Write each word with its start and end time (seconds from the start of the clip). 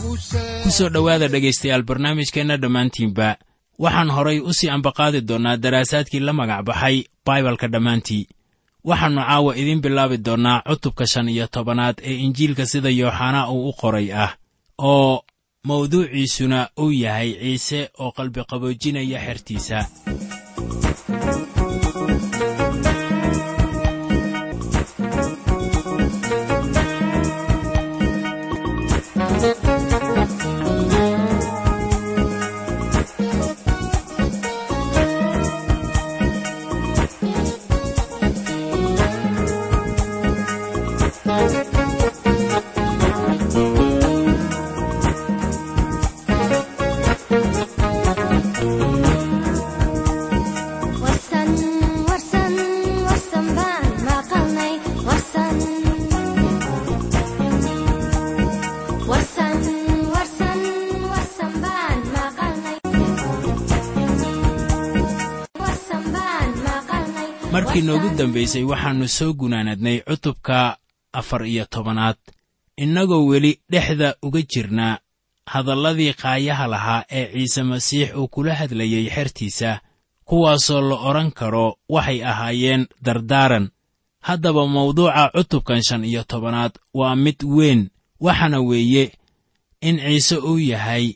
ku 0.00 0.70
soo 0.76 0.88
dhowaada 0.94 1.28
dhegaystayaal 1.28 1.82
barnaamijkeenna 1.88 2.56
dhammaantiinba 2.62 3.28
waxaan 3.84 4.10
horay 4.16 4.38
u 4.40 4.52
sii 4.58 4.68
ambaqaadi 4.76 5.20
doonnaa 5.28 5.56
daraasaadkii 5.56 6.20
la 6.20 6.32
magac 6.32 6.64
baxay 6.68 6.96
baibalka 7.26 7.68
dhammaantii. 7.68 8.28
Waxaannu 8.88 9.22
caawa 9.28 9.56
idiin 9.60 9.80
bilaabi 9.84 10.18
doonnaa 10.26 10.62
cutubka 10.68 11.06
shan 11.12 11.28
iyo 11.28 11.46
tobanaad 11.46 11.96
ee 12.02 12.16
injiilka 12.24 12.66
sida 12.66 12.90
yooxanaa 12.90 13.48
uu 13.50 13.68
u 13.68 13.72
qoray 13.80 14.12
ah 14.24 14.32
oo 14.78 15.22
mawduuciisuna 15.68 16.68
uu 16.82 16.92
yahay 16.92 17.30
ciise 17.40 17.80
oo 17.98 18.10
qalbiqaboojinaya 18.16 19.18
xertiisa 19.26 19.78
markii 67.76 67.88
noogu 67.88 68.16
dambaysay 68.16 68.62
waxaannu 68.62 69.08
soo 69.08 69.32
gunaanadnay 69.32 70.00
cutubka 70.00 70.78
afar 71.12 71.46
iyo 71.46 71.64
tobanaad. 71.64 72.16
Innagoo 72.76 73.26
weli 73.26 73.60
dhexda 73.70 74.14
uga 74.22 74.42
jirnaa 74.42 74.98
hadalladii 75.46 76.12
qaayaha 76.12 76.66
lahaa 76.66 77.04
ee 77.10 77.32
ciise 77.32 77.62
masiix 77.62 78.14
uu 78.16 78.28
kula 78.28 78.54
hadlayey 78.54 79.10
xertiisa 79.10 79.80
kuwaasoo 80.24 80.80
la 80.80 80.96
odhan 80.96 81.32
karo 81.32 81.78
waxay 81.88 82.24
ahaayeen 82.24 82.86
dardaaran. 83.02 83.70
Haddaba 84.20 84.66
mawduuca 84.66 85.30
cutubkan 85.34 85.82
shan 85.82 86.04
iyo 86.04 86.24
tobanaad 86.24 86.72
waa 86.94 87.16
mid 87.16 87.42
weyn 87.44 87.90
waxaana 88.20 88.60
weeye 88.60 89.12
in 89.80 89.98
ciise 89.98 90.36
uu 90.36 90.58
yahay 90.58 91.14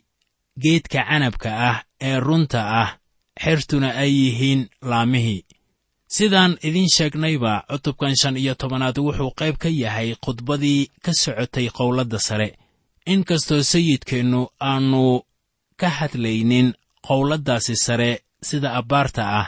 geedka 0.59 1.05
canabka 1.09 1.69
ah 1.69 1.83
ee 2.01 2.19
runta 2.19 2.81
ah 2.81 2.97
xertuna 3.43 3.95
ay 3.95 4.11
yihiin 4.13 4.69
laamihii 4.81 5.45
sidaan 6.15 6.57
idiin 6.67 6.89
sheegnayba 6.95 7.53
cutubkan 7.71 8.15
shan 8.21 8.37
iyo 8.37 8.53
tobanaad 8.61 8.97
wuxuu 9.05 9.31
qayb 9.39 9.55
ka 9.63 9.69
yahay 9.83 10.09
khudbadii 10.25 10.81
ka 11.05 11.11
socotay 11.21 11.67
qowladda 11.77 12.19
sare. 12.27 12.49
In 13.05 13.23
kastoo 13.29 13.63
sayidkeennu 13.71 14.41
aannu 14.69 15.03
ka 15.79 15.89
hadlaynin 15.97 16.67
qowladdaasi 17.07 17.75
sare 17.85 18.11
sida 18.49 18.69
abbaarta 18.79 19.23
ah 19.39 19.47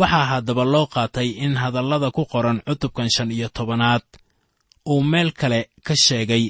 waxaa 0.00 0.26
haddaba 0.32 0.64
loo 0.72 0.86
qaatay 0.94 1.28
in 1.44 1.54
hadallada 1.62 2.08
ku 2.16 2.22
qoran 2.32 2.58
cutubkan 2.66 3.08
shan 3.14 3.30
iyo 3.36 3.48
tobanaad 3.56 4.02
uu 4.92 5.02
meel 5.10 5.30
kale 5.40 5.60
ka 5.86 5.94
sheegay 6.06 6.44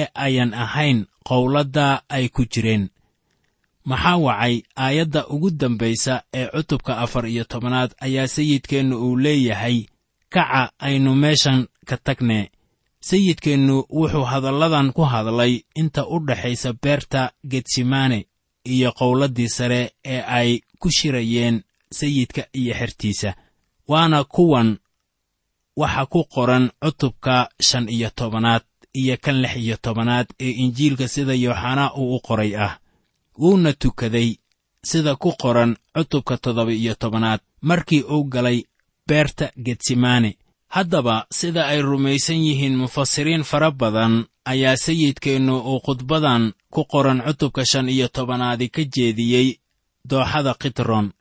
ee 0.00 0.06
ayan 0.26 0.52
ahayn 0.64 0.98
qowladda 1.28 1.86
ay 2.16 2.28
ku 2.34 2.42
jireen 2.52 2.84
maxaa 3.84 4.16
wacay? 4.16 4.62
Aayadda 4.76 5.26
ugu 5.28 5.50
dambaysa 5.50 6.22
ee 6.34 6.46
cutubka 6.46 6.98
afar 6.98 7.26
iyo 7.26 7.44
tobanaad 7.44 7.90
ayaa 8.00 8.26
sayidkeennu 8.26 8.96
uu 9.06 9.16
leeyahay 9.16 9.84
kaca 10.28 10.72
aynu 10.78 11.14
meeshan 11.14 11.66
ka 11.88 11.96
tagne 11.96 12.50
sayidkeennu 13.00 13.84
wuxuu 13.98 14.24
hadalladan 14.24 14.92
ku 14.92 15.02
hadlay 15.12 15.60
inta 15.74 16.06
u 16.06 16.18
dhaxaysa 16.26 16.72
beerta 16.82 17.32
getsemane 17.50 18.26
iyo 18.64 18.92
qowladdii 18.92 19.48
sare 19.48 19.80
ee 20.04 20.20
ay 20.20 20.60
ku 20.80 20.88
shirayeen 20.90 21.62
sayidka 21.98 22.42
iyo 22.60 22.74
xertiisa 22.74 23.30
waana 23.88 24.24
kuwan 24.24 24.78
waxa 25.76 26.06
ku 26.06 26.24
qoran 26.34 26.70
cutubka 26.82 27.48
shan 27.60 27.88
iyo 27.88 28.10
tobanaad 28.18 28.64
iyo 29.00 29.16
kan 29.24 29.36
lix 29.42 29.56
iyo 29.56 29.76
tobanaad 29.76 30.26
ee 30.40 30.50
injiilka 30.50 31.08
sida 31.08 31.34
yooxanaa 31.34 31.92
uu 32.00 32.16
u 32.16 32.20
qoray 32.20 32.56
ah 32.56 32.78
wuuna 33.38 33.72
tukaday 33.72 34.36
sida 34.84 35.16
ku 35.16 35.32
qoran 35.42 35.76
cutubka 35.94 36.36
toddoba 36.36 36.72
iyo 36.72 36.94
tobanaad 36.94 37.40
markii 37.60 38.02
uu 38.02 38.24
galay 38.24 38.58
beerta 39.08 39.50
getsemane 39.64 40.30
haddaba 40.68 41.26
sida 41.30 41.66
ay 41.66 41.80
rumaysan 41.82 42.36
yihiin 42.46 42.76
mufasiriin 42.76 43.44
fara 43.50 43.70
badan 43.70 44.14
ayaa 44.44 44.76
sayidkeennu 44.76 45.54
uu 45.70 45.80
khudbadan 45.86 46.52
ku 46.70 46.84
qoran 46.92 47.22
cutubka 47.26 47.64
shan 47.70 47.88
iyo 47.88 48.08
tobanaadi 48.08 48.68
ka 48.68 48.82
jeediyey 48.94 49.48
dooxada 50.10 50.54
kitron 50.62 51.12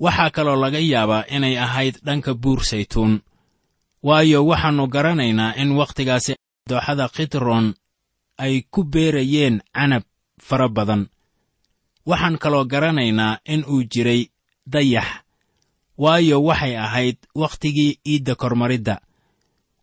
waxaa 0.00 0.30
kaloo 0.30 0.56
laga 0.62 0.78
yaabaa 0.78 1.24
inay 1.36 1.58
ahayd 1.58 1.94
dhanka 2.06 2.34
buur 2.34 2.64
saytuun. 2.64 3.20
Waayo 4.02 4.46
waxaannu 4.46 4.86
garanaynaa 4.94 5.54
in 5.62 5.70
wakhtigaasi 5.78 6.34
dooxada 6.68 7.08
kitron 7.16 7.74
ay 8.38 8.62
ku 8.70 8.84
beerayeen 8.84 9.62
canab 9.74 10.02
fara 10.46 10.68
badan 10.68 11.06
waxaan 12.06 12.38
kaloo 12.38 12.64
garanaynaa 12.64 13.38
in 13.44 13.64
uu 13.72 13.82
jiray 13.92 14.22
dayax 14.72 15.06
waayo 15.98 16.36
waxay 16.48 16.76
ahayd 16.78 17.16
wakhtigii 17.34 17.98
iidda 18.06 18.34
kormaridda. 18.34 19.00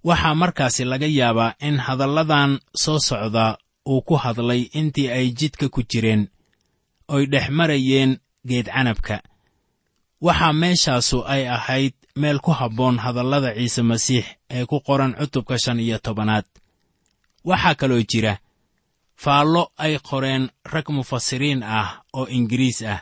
Waxaa 0.03 0.35
markaasi 0.35 0.83
laga 0.85 1.05
yaabaa 1.19 1.53
in 1.67 1.77
hadalladan 1.77 2.59
soo 2.83 2.99
socda 2.99 3.57
uu 3.87 4.01
ku 4.01 4.15
hadlay 4.23 4.61
intii 4.79 5.07
ay 5.17 5.27
jidka 5.39 5.69
ku 5.69 5.81
jireen 5.83 6.27
oy 7.07 7.25
dhex 7.31 7.49
marayeen 7.49 8.11
geed 8.49 8.65
canabka. 8.65 9.21
Waxaa 10.21 10.53
meeshaasu 10.53 11.17
ay 11.33 11.43
ahayd 11.49 11.93
meel 12.15 12.39
ku 12.39 12.51
habboon 12.51 12.97
hadallada 13.03 13.53
ciise 13.57 13.81
masiix 13.81 14.25
ee 14.49 14.65
ku 14.65 14.77
qoran 14.87 15.13
cutubka 15.19 15.55
shan 15.63 15.79
iyo 15.79 15.97
tobanaad. 16.05 16.45
Waxaa 17.45 17.75
kaloo 17.75 18.03
jira 18.11 18.37
faallo 19.23 19.63
ay 19.77 19.93
qoreen 20.09 20.43
rag 20.73 20.87
mufasiriin 20.97 21.61
ah 21.63 21.89
oo 22.17 22.25
ingiriis 22.37 22.81
ah. 22.93 22.99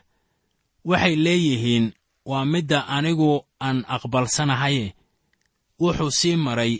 Waxay 0.89 1.15
leeyihiin 1.25 1.85
waa 2.29 2.45
midda 2.45 2.79
anigu 2.97 3.31
aan 3.59 3.77
aqbalsanahaye 3.95 4.85
wuxuu 5.81 6.11
sii 6.19 6.35
maray 6.45 6.73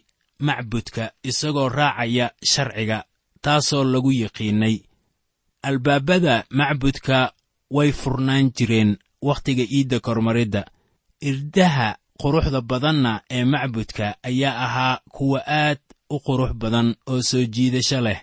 macbudka 0.47 1.03
isagoo 1.29 1.69
raacaya 1.69 2.25
sharciga 2.51 2.97
taasoo 3.43 3.83
lagu 3.83 4.11
yiqiinnay 4.11 4.75
albaabada 5.67 6.35
macbudka 6.59 7.17
way 7.75 7.91
furnaan 7.91 8.51
jireen 8.57 8.97
wakhtiga 9.21 9.63
iidda 9.63 9.99
kormaridda. 9.99 10.61
Irdaha 11.29 11.87
quruxda 12.21 12.61
badanna 12.61 13.21
ee 13.29 13.43
macbudka 13.53 14.05
ayaa 14.23 14.55
ahaa 14.65 15.01
kuwa 15.15 15.39
aad 15.47 15.79
u 16.09 16.17
qurux 16.25 16.51
badan 16.61 16.95
oo 17.11 17.21
soo 17.29 17.43
jiidasho 17.53 18.01
leh 18.01 18.19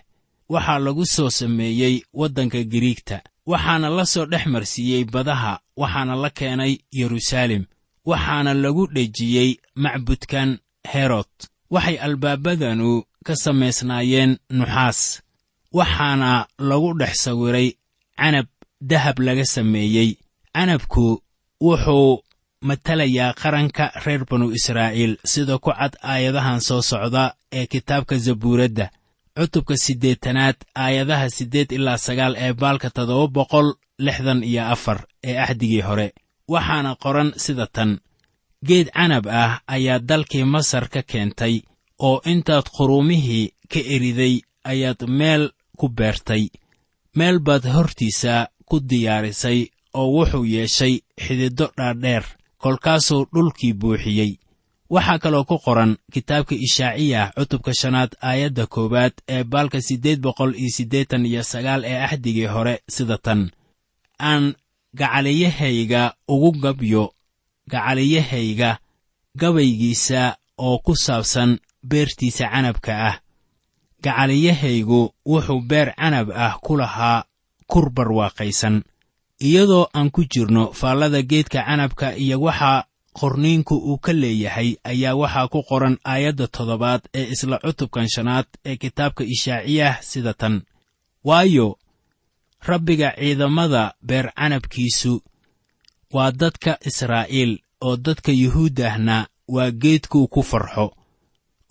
waxaa 0.49 0.79
lagu 0.79 1.05
soo 1.05 1.29
sameeyey 1.29 1.95
waddanka 2.13 2.63
giriigta 2.63 3.17
waxaana 3.51 3.89
la 3.89 4.05
soo 4.05 4.25
dhex 4.25 4.45
marsiiyey 4.45 5.03
badaha 5.13 5.59
waxaana 5.81 6.15
la 6.23 6.29
keenay 6.29 6.73
yeruusaalem 6.91 7.63
waxaana 8.05 8.53
lagu 8.53 8.87
dhejiyey 8.95 9.49
macbudkan 9.75 10.49
herod. 10.93 11.31
Waxay 11.73 11.97
albaabadanu 12.05 13.03
ka 13.25 13.35
samaysnaayeen 13.35 14.31
nuxaas 14.57 14.99
waxaana 15.73 16.47
lagu 16.69 16.93
dhex 16.99 17.13
sawiray 17.23 17.69
canab 18.19 18.47
dahab 18.81 19.19
laga 19.19 19.45
sameeyey. 19.45 20.09
Canabku 20.55 21.21
wuxuu 21.61 22.23
matalayaa 22.61 23.33
qaranka 23.41 23.91
reer 24.05 24.25
banu 24.29 24.51
israa'iil 24.57 25.17
sida 25.31 25.57
ku 25.57 25.69
cad 25.71 25.93
aayadahan 26.01 26.59
soo 26.67 26.81
socda 26.81 27.23
ee 27.51 27.65
kitaabka 27.71 28.17
zabuuradda 28.17 28.89
cutubka 29.37 29.75
siddeetanaad 29.85 30.57
aayadaha 30.83 31.29
siddeed 31.37 31.69
ilaa 31.77 31.97
sagaal 32.05 32.33
ee 32.45 32.53
baalka 32.61 32.89
toddoba 32.95 33.27
boqol 33.37 33.67
lixdan 34.05 34.43
iyo 34.49 34.63
afar 34.73 34.99
ee 35.29 35.37
axdigii 35.45 35.81
hore. 35.87 36.07
Waxaana 36.53 36.91
qoran 37.03 37.29
sida 37.43 37.67
tan. 37.75 37.91
Geed 38.67 38.87
canab 38.97 39.25
ah 39.41 39.53
ayaa 39.75 39.99
dalkii 40.09 40.45
masar 40.53 40.85
ka 40.93 41.01
keentay 41.11 41.55
oo 42.07 42.21
intaad 42.31 42.65
quruumihii 42.75 43.45
ka 43.71 43.79
eriday 43.95 44.35
ayaad 44.71 45.01
meel 45.19 45.43
ku 45.79 45.85
beertay. 45.97 46.43
Meel 47.17 47.37
baad 47.39 47.63
hortiisa 47.75 48.33
ku 48.69 48.75
diyaarisay 48.89 49.59
oo 49.99 50.07
wuxuu 50.15 50.45
yeeshay 50.53 50.93
xididdo 51.23 51.65
dhaadheer 51.77 52.23
kolkaasuu 52.61 53.23
dhulkii 53.33 53.73
buuxiyey 53.81 54.31
waxaa 54.89 55.19
kaloo 55.19 55.43
ku 55.43 55.57
qoran 55.65 55.97
kitaabka 56.13 56.55
ishaaciyah 56.55 57.31
cutubka 57.35 57.71
shanaad 57.73 58.11
aayadda 58.29 58.65
koowaad 58.73 59.13
ee 59.27 59.43
baalka 59.43 59.81
siddeed 59.81 60.19
boqol 60.25 60.55
iyo 60.55 60.69
siddeetan 60.77 61.25
iyo 61.25 61.43
sagaal 61.43 61.81
ee 61.85 61.99
axdigii 62.07 62.45
hore 62.55 62.75
sida 62.95 63.17
tan. 63.17 63.51
Aan 64.19 64.55
gacaliyahayga 64.99 66.13
ugu 66.27 66.51
gabyo 66.63 67.03
gacaliyahayga 67.71 68.79
gabaygiisa 69.39 70.37
oo 70.57 70.77
ku 70.85 70.95
saabsan 70.95 71.59
beertiisa 71.89 72.49
canabka 72.53 72.93
ah. 73.09 73.15
Gacaliyahaygu 74.03 75.13
wuxuu 75.25 75.61
beer 75.69 75.93
canab 75.95 76.31
ah 76.31 76.55
ku 76.63 76.77
lahaa 76.77 77.25
kur 77.67 77.89
barwaaqaysan 77.91 78.83
iyadoo 79.41 79.89
aan 79.93 80.09
ku 80.11 80.23
jirno 80.23 80.71
faallada 80.73 81.21
geedka 81.21 81.59
canabka 81.67 82.15
iyo 82.15 82.39
waxaa 82.41 82.86
qorniinku 83.19 83.75
uu 83.89 83.97
ka 84.05 84.13
leeyahay 84.21 84.69
ayaa 84.91 85.15
waxaa 85.21 85.47
ku 85.53 85.59
qoran 85.69 85.95
aayadda 86.11 86.47
toddobaad 86.55 87.01
ee 87.19 87.27
isla 87.33 87.57
cutubkan 87.65 88.07
shanaad 88.15 88.45
ee 88.69 88.75
kitaabka 88.81 89.23
ishaaciyah 89.35 89.93
sida 90.09 90.33
tan. 90.33 90.55
Waayo 91.27 91.67
rabbiga 92.69 93.09
ciidamada 93.19 93.93
beer 94.07 94.27
canabkiisu 94.37 95.13
waa 96.13 96.31
dadka 96.31 96.71
israa'iil 96.89 97.51
oo 97.81 97.95
dadka 98.05 98.31
yuhuuddahna 98.31 99.27
waa 99.55 99.71
geedkuu 99.81 100.27
ku 100.33 100.41
farxo 100.43 100.85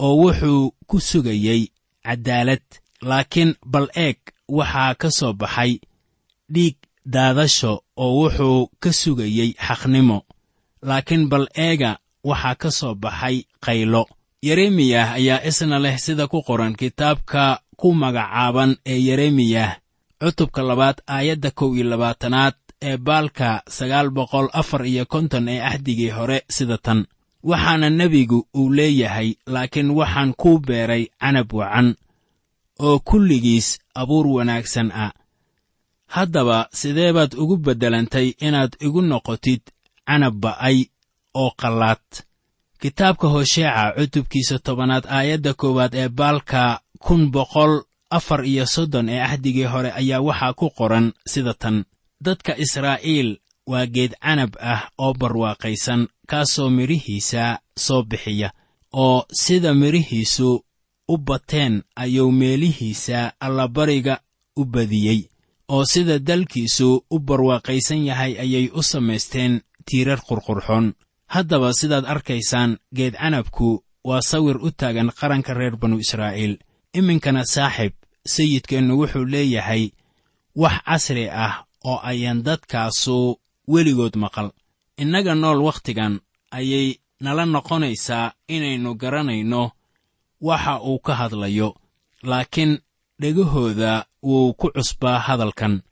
oo 0.05 0.15
wuxuu 0.23 0.75
ku 0.87 1.01
sugayey 1.01 1.63
caddaalad. 2.05 2.63
Laakiin 3.09 3.55
bal 3.73 3.89
eeg 3.95 4.19
waxaa 4.49 4.95
ka 5.01 5.09
soo 5.19 5.33
baxay 5.33 5.73
dhiig 6.55 6.77
daadasho 7.15 7.73
oo 7.97 8.13
wuxuu 8.21 8.71
ka 8.83 8.91
sugayey 8.93 9.51
xaqnimo 9.67 10.19
laakiin 10.83 11.29
bal 11.29 11.47
eega 11.55 11.99
waxaa 12.25 12.55
ka 12.55 12.71
soo 12.71 12.95
baxay 12.95 13.45
qaylo. 13.65 14.05
Yeremiyah 14.43 15.13
ayaa 15.19 15.45
isna 15.49 15.79
leh 15.79 15.99
sida 15.99 16.27
ku 16.29 16.43
qoran 16.43 16.75
kitaabka 16.77 17.61
ku 17.77 17.95
magacaaban 17.95 18.77
ee 18.87 18.99
yeremiyah 19.09 19.77
cutubka 20.21 20.63
labaad 20.63 20.99
aayadda 21.07 21.51
kow 21.51 21.75
iyo 21.77 21.85
labaatanaad 21.91 22.55
ee 22.83 22.97
baalka 22.97 23.63
sagaal 23.69 24.11
boqol 24.11 24.49
afar 24.53 24.87
iyo 24.87 25.05
konton 25.07 25.49
ee 25.49 25.61
axdigii 25.61 26.11
hore 26.11 26.39
sida 26.49 26.79
tan. 26.79 27.07
Waxaana 27.43 27.91
nebigu 27.91 28.47
uu 28.55 28.73
leeyahay 28.73 29.35
laakiin 29.47 29.91
waxaan 29.91 30.35
kuu 30.41 30.59
beeray 30.59 31.05
canab 31.21 31.53
wacan 31.53 31.95
oo 32.79 32.99
kulligiis 32.99 33.79
abuur 33.95 34.27
wanaagsan 34.27 34.91
ah. 34.93 35.13
Haddaba 36.07 36.69
sidee 36.73 37.13
baad 37.13 37.35
ugu 37.35 37.57
beddelantay 37.57 38.29
inaad 38.47 38.77
igu 38.81 39.03
noqotid 39.03 39.63
canab 40.07 40.45
oo 41.35 41.51
qallaad 41.61 42.05
kitaabka 42.81 43.29
hosheeca 43.35 43.93
cutubkiisa 43.97 44.59
tobanaad 44.59 45.05
aayadda 45.17 45.55
koowaad 45.61 45.95
ee 45.95 46.09
baalka 46.09 46.81
kun 46.99 47.31
boqol 47.35 47.73
afar 48.11 48.45
iyo 48.45 48.67
soddon 48.67 49.09
ee 49.09 49.21
axdigii 49.21 49.65
hore 49.73 49.91
ayaa 50.01 50.21
waxaa 50.29 50.53
ku 50.53 50.67
qoran 50.79 51.13
sida 51.33 51.55
tan. 51.55 51.85
Dadka 52.25 52.53
israa'iil 52.65 53.31
waa 53.67 53.87
geed 53.87 54.13
canab 54.25 54.53
ah 54.73 54.83
oo 54.99 55.13
barwaaqaysan 55.21 56.09
kaasoo 56.31 56.71
midhihiisa 56.71 57.59
soo 57.85 58.03
bixiya 58.03 58.49
oo 58.93 59.27
sida 59.43 59.75
midhihiisu 59.75 60.49
u 61.09 61.19
bateen 61.19 61.83
ayuu 61.97 62.31
meelihiisa 62.33 63.33
allabariga 63.41 64.15
u 64.57 64.65
badiyey 64.65 65.21
oo 65.69 65.85
sida 65.85 66.19
dalkiisu 66.19 66.89
u 67.11 67.19
barwaaqaysan 67.19 68.07
yahay 68.09 68.33
ayay 68.45 68.67
u 68.79 68.83
samaysteen 68.83 69.61
tiirar 69.89 70.21
qurqurxoon 70.29 70.87
haddaba 71.35 71.69
sidaad 71.81 72.05
arkaysaan 72.15 72.71
geed 72.97 73.15
canabku 73.23 73.69
waa 74.09 74.21
sawir 74.31 74.57
u 74.67 74.71
taagan 74.81 75.11
qaranka 75.19 75.55
reer 75.55 75.77
banu 75.81 75.97
israa'iil. 76.05 76.55
Iminkana 76.99 77.43
saaxib 77.55 77.93
sayidkeennu 78.35 78.93
wuxuu 79.01 79.25
leeyahay 79.33 79.85
wax 80.63 80.77
casri 80.87 81.27
ah 81.31 81.55
oo 81.85 81.99
ayaan 82.11 82.43
dadkaasu 82.47 83.17
weligood 83.73 84.15
maqal. 84.17 84.49
Innaga 85.03 85.35
nool 85.35 85.61
wakhtigan 85.69 86.15
ayay 86.59 86.87
nala 87.21 87.45
noqonaysaa 87.47 88.33
inaynu 88.55 88.91
garanayno 89.03 89.63
waxa 90.41 90.75
uu 90.89 90.99
ka 91.07 91.13
hadlayo 91.21 91.69
laakiin 92.23 92.73
dhegahooda 93.21 94.07
wuu 94.23 94.55
ku 94.55 94.67
cusbaa 94.77 95.19
hadalkan 95.27 95.83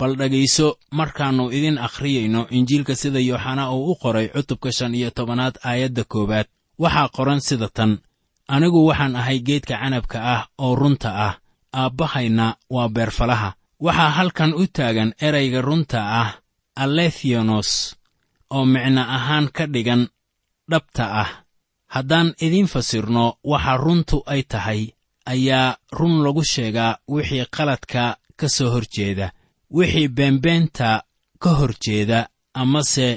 bal 0.00 0.12
dhegayso 0.20 0.68
markaannu 0.98 1.44
idin 1.56 1.78
akhriyayno 1.86 2.42
injiilka 2.56 2.94
sida 3.00 3.20
yooxanaa 3.30 3.70
uu 3.76 3.92
u 3.92 3.94
qoray 4.02 4.26
cutubka 4.34 4.70
shan 4.76 4.94
iyo 4.98 5.10
tobanaad 5.16 5.54
aayadda 5.68 6.04
koowaad. 6.12 6.46
Waxaa 6.82 7.08
qoran 7.16 7.40
sida 7.48 7.68
tan 7.76 7.92
anigu 8.54 8.80
waxaan 8.88 9.16
ahay 9.20 9.38
geedka 9.48 9.74
canabka 9.82 10.18
ah 10.34 10.42
oo 10.64 10.74
runta 10.80 11.10
ah 11.26 11.34
aabbahayna 11.80 12.46
waa 12.74 12.88
beerfalaha. 12.94 13.50
Waxaa 13.84 14.10
halkan 14.16 14.52
u 14.54 14.64
taagan 14.76 15.10
erayga 15.26 15.60
runta 15.68 15.98
ah 16.22 16.30
alethionos 16.82 17.70
oo 18.54 18.64
micno 18.72 19.02
ahaan 19.16 19.46
ka 19.56 19.64
dhigan 19.74 20.02
dhabta 20.70 21.04
ah. 21.22 21.30
Haddaan 21.94 22.28
idiin 22.44 22.66
fasirno 22.72 23.24
waxa 23.52 23.76
runtu 23.84 24.16
ay 24.32 24.42
tahay 24.52 24.82
ayaa 25.32 25.76
run 25.98 26.14
lagu 26.24 26.42
sheegaa 26.52 26.98
wixii 27.12 27.44
qaladka 27.56 28.02
ka 28.38 28.46
soo 28.56 28.70
hor 28.72 28.86
jeeda 28.94 29.26
wixii 29.76 30.08
beenbeenta 30.08 31.02
ka 31.42 31.50
hor 31.58 31.72
jeeda 31.84 32.28
amase 32.54 33.08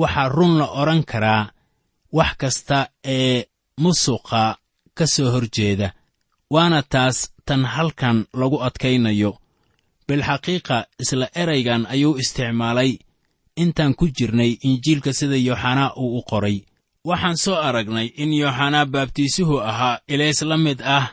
waxaa 0.00 0.28
run 0.28 0.58
la 0.58 0.66
odhan 0.80 1.02
karaa 1.10 1.50
wax 2.12 2.32
kasta 2.40 2.78
ee 3.04 3.44
musuqa 3.82 4.42
ka 4.94 5.04
soo 5.14 5.30
hor 5.34 5.46
jeeda 5.56 5.88
waana 6.54 6.82
taas 6.82 7.16
tan 7.46 7.64
halkan 7.64 8.26
lagu 8.40 8.58
adkaynayo. 8.66 9.32
Bilxaqiiqa 10.08 10.76
isla 11.02 11.26
eraygan 11.42 11.86
ayuu 11.86 12.16
isticmaalay. 12.22 12.98
Intaan 13.62 13.94
ku 13.94 14.04
jirnay 14.16 14.52
injiilka 14.66 15.12
sida 15.12 15.36
yooxanaa 15.36 15.94
uu 16.02 16.18
u 16.18 16.22
qoray. 16.30 16.56
Waxaan 17.08 17.36
soo 17.44 17.54
aragnay 17.68 18.08
in 18.22 18.32
yooxanaa 18.42 18.86
baabtiisuhu 18.92 19.56
ahaa 19.70 20.00
ilays 20.08 20.42
la 20.42 20.56
mid 20.56 20.80
ah 20.96 21.06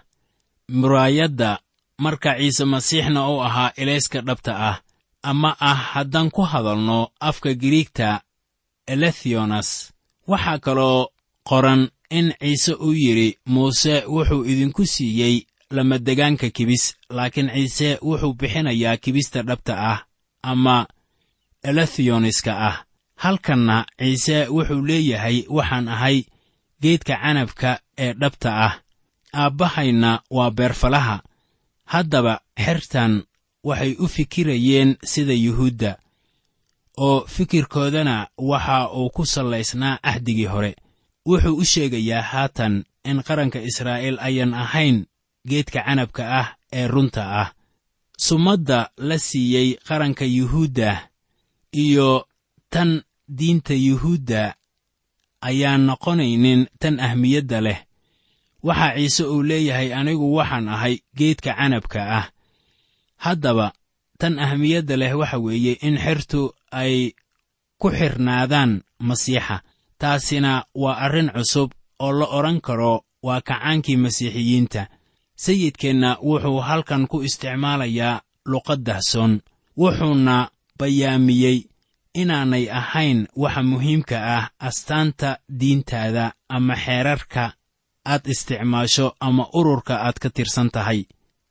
muraayadda 0.72 1.60
marka 2.04 2.32
ciise 2.40 2.66
masiixna 2.66 3.30
uu 3.30 3.42
ahaa 3.48 3.72
ilayska 3.82 4.22
dhabta 4.28 4.52
ah 4.70 4.76
ama 5.24 5.56
ah 5.60 5.80
haddaan 5.94 6.32
ku 6.32 6.42
hadalno 6.42 7.12
afka 7.20 7.54
giriigta 7.54 8.22
elethionas 8.88 9.94
waxaa 10.28 10.60
kaloo 10.60 11.08
qoran 11.44 11.90
in 12.10 12.34
ciise 12.40 12.74
uu 12.74 12.94
yidhi 12.94 13.38
muuse 13.46 14.04
wuxuu 14.08 14.46
idinku 14.46 14.86
siiyey 14.86 15.46
lamadegaanka 15.72 16.50
kibis 16.50 16.96
laakiin 17.10 17.50
ciise 17.54 18.00
wuxuu 18.02 18.34
bixinayaa 18.34 18.98
kibista 18.98 19.44
dhabta 19.44 19.74
ah 19.92 20.00
ama 20.42 20.88
elethiyoniska 21.64 22.68
ah. 22.68 22.84
Halkanna 23.16 23.86
ciise 24.00 24.48
wuxuu 24.48 24.86
leeyahay 24.86 25.44
waxaan 25.50 25.88
ahay 25.88 26.24
geedka 26.82 27.16
canabka 27.18 27.80
ee 27.98 28.14
dhabta 28.14 28.50
ah. 28.66 28.74
Aabbahayna 29.34 30.22
waa 30.30 30.52
beerfalaha 30.52 31.24
haddaba 31.86 32.40
xertan 32.66 33.24
waxay 33.68 33.94
u 34.00 34.08
fikirayeen 34.16 34.90
sida 35.12 35.34
yuhuudda 35.46 35.92
oo 36.98 37.26
fikirkoodana 37.34 38.16
waxa 38.38 38.78
uu 39.00 39.10
ku 39.16 39.24
sallaysnaa 39.26 40.00
axdigii 40.04 40.46
hore. 40.54 40.72
Wuxuu 41.28 41.56
u 41.62 41.66
sheegayaa 41.72 42.22
haatan 42.32 42.84
in 43.10 43.18
qaranka 43.28 43.60
israa'iil 43.70 44.18
ayaan 44.28 44.54
ahayn 44.64 44.98
geedka 45.50 45.80
canabka 45.88 46.24
ah 46.40 46.48
ee 46.74 46.88
runta 46.88 47.24
ah. 47.42 47.50
Sumadda 48.18 48.90
la 48.98 49.18
siiyey 49.20 49.70
qaranka 49.88 50.26
yuhuudda 50.26 51.10
iyo 51.84 52.26
tan 52.70 53.04
diinta 53.38 53.74
yuhuudda 53.74 54.56
ayaan 55.42 55.82
noqonaynin 55.86 56.62
tan 56.80 57.00
ahmiyadda 57.00 57.62
leh. 57.62 57.80
Waxaa 58.64 58.96
ciise 58.98 59.24
uu 59.24 59.44
leeyahay 59.44 59.94
anigu 59.94 60.36
waxaan 60.36 60.68
ahay 60.70 60.96
geedka 61.18 61.52
canabka 61.54 62.02
ah 62.20 62.26
haddaba 63.18 63.68
tan 64.20 64.40
ahmiyadda 64.40 64.96
leh 65.02 65.14
waxa 65.20 65.38
weeye 65.46 65.74
in 65.88 65.98
xertu 65.98 66.42
ay 66.72 67.14
ku 67.82 67.90
xirnaadaan 67.90 68.72
masiixa. 69.00 69.62
Taasina 70.02 70.66
waa 70.76 70.98
arrin 71.06 71.30
cusub 71.36 71.72
oo 72.00 72.12
la 72.20 72.26
odhan 72.38 72.62
karo 72.62 72.94
waa 73.24 73.42
kacaankii 73.42 73.98
masiixiyiinta. 73.98 74.82
Sayidkeenna 75.44 76.18
wuxuu 76.22 76.60
halkan 76.68 77.08
ku 77.08 77.22
isticmaalayaa 77.28 78.22
luqad 78.52 78.82
dahsoon. 78.88 79.42
Wuxuuna 79.78 80.50
bayaamiyey 80.80 81.58
inaanay 82.22 82.66
ahayn 82.80 83.28
waxa 83.36 83.64
muhiimka 83.64 84.18
ah 84.38 84.46
astaanta 84.60 85.30
diintaada 85.60 86.26
ama 86.50 86.76
xeerarka 86.76 87.44
aad 88.06 88.24
isticmaasho 88.34 89.08
ama 89.20 89.44
ururka 89.54 89.96
aad 90.06 90.18
ka 90.24 90.30
tirsan 90.30 90.70
tahay 90.76 91.06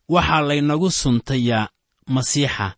waxaa 0.08 0.40
laynagu 0.48 0.90
suntayaa 0.90 1.68
masiixa. 2.14 2.74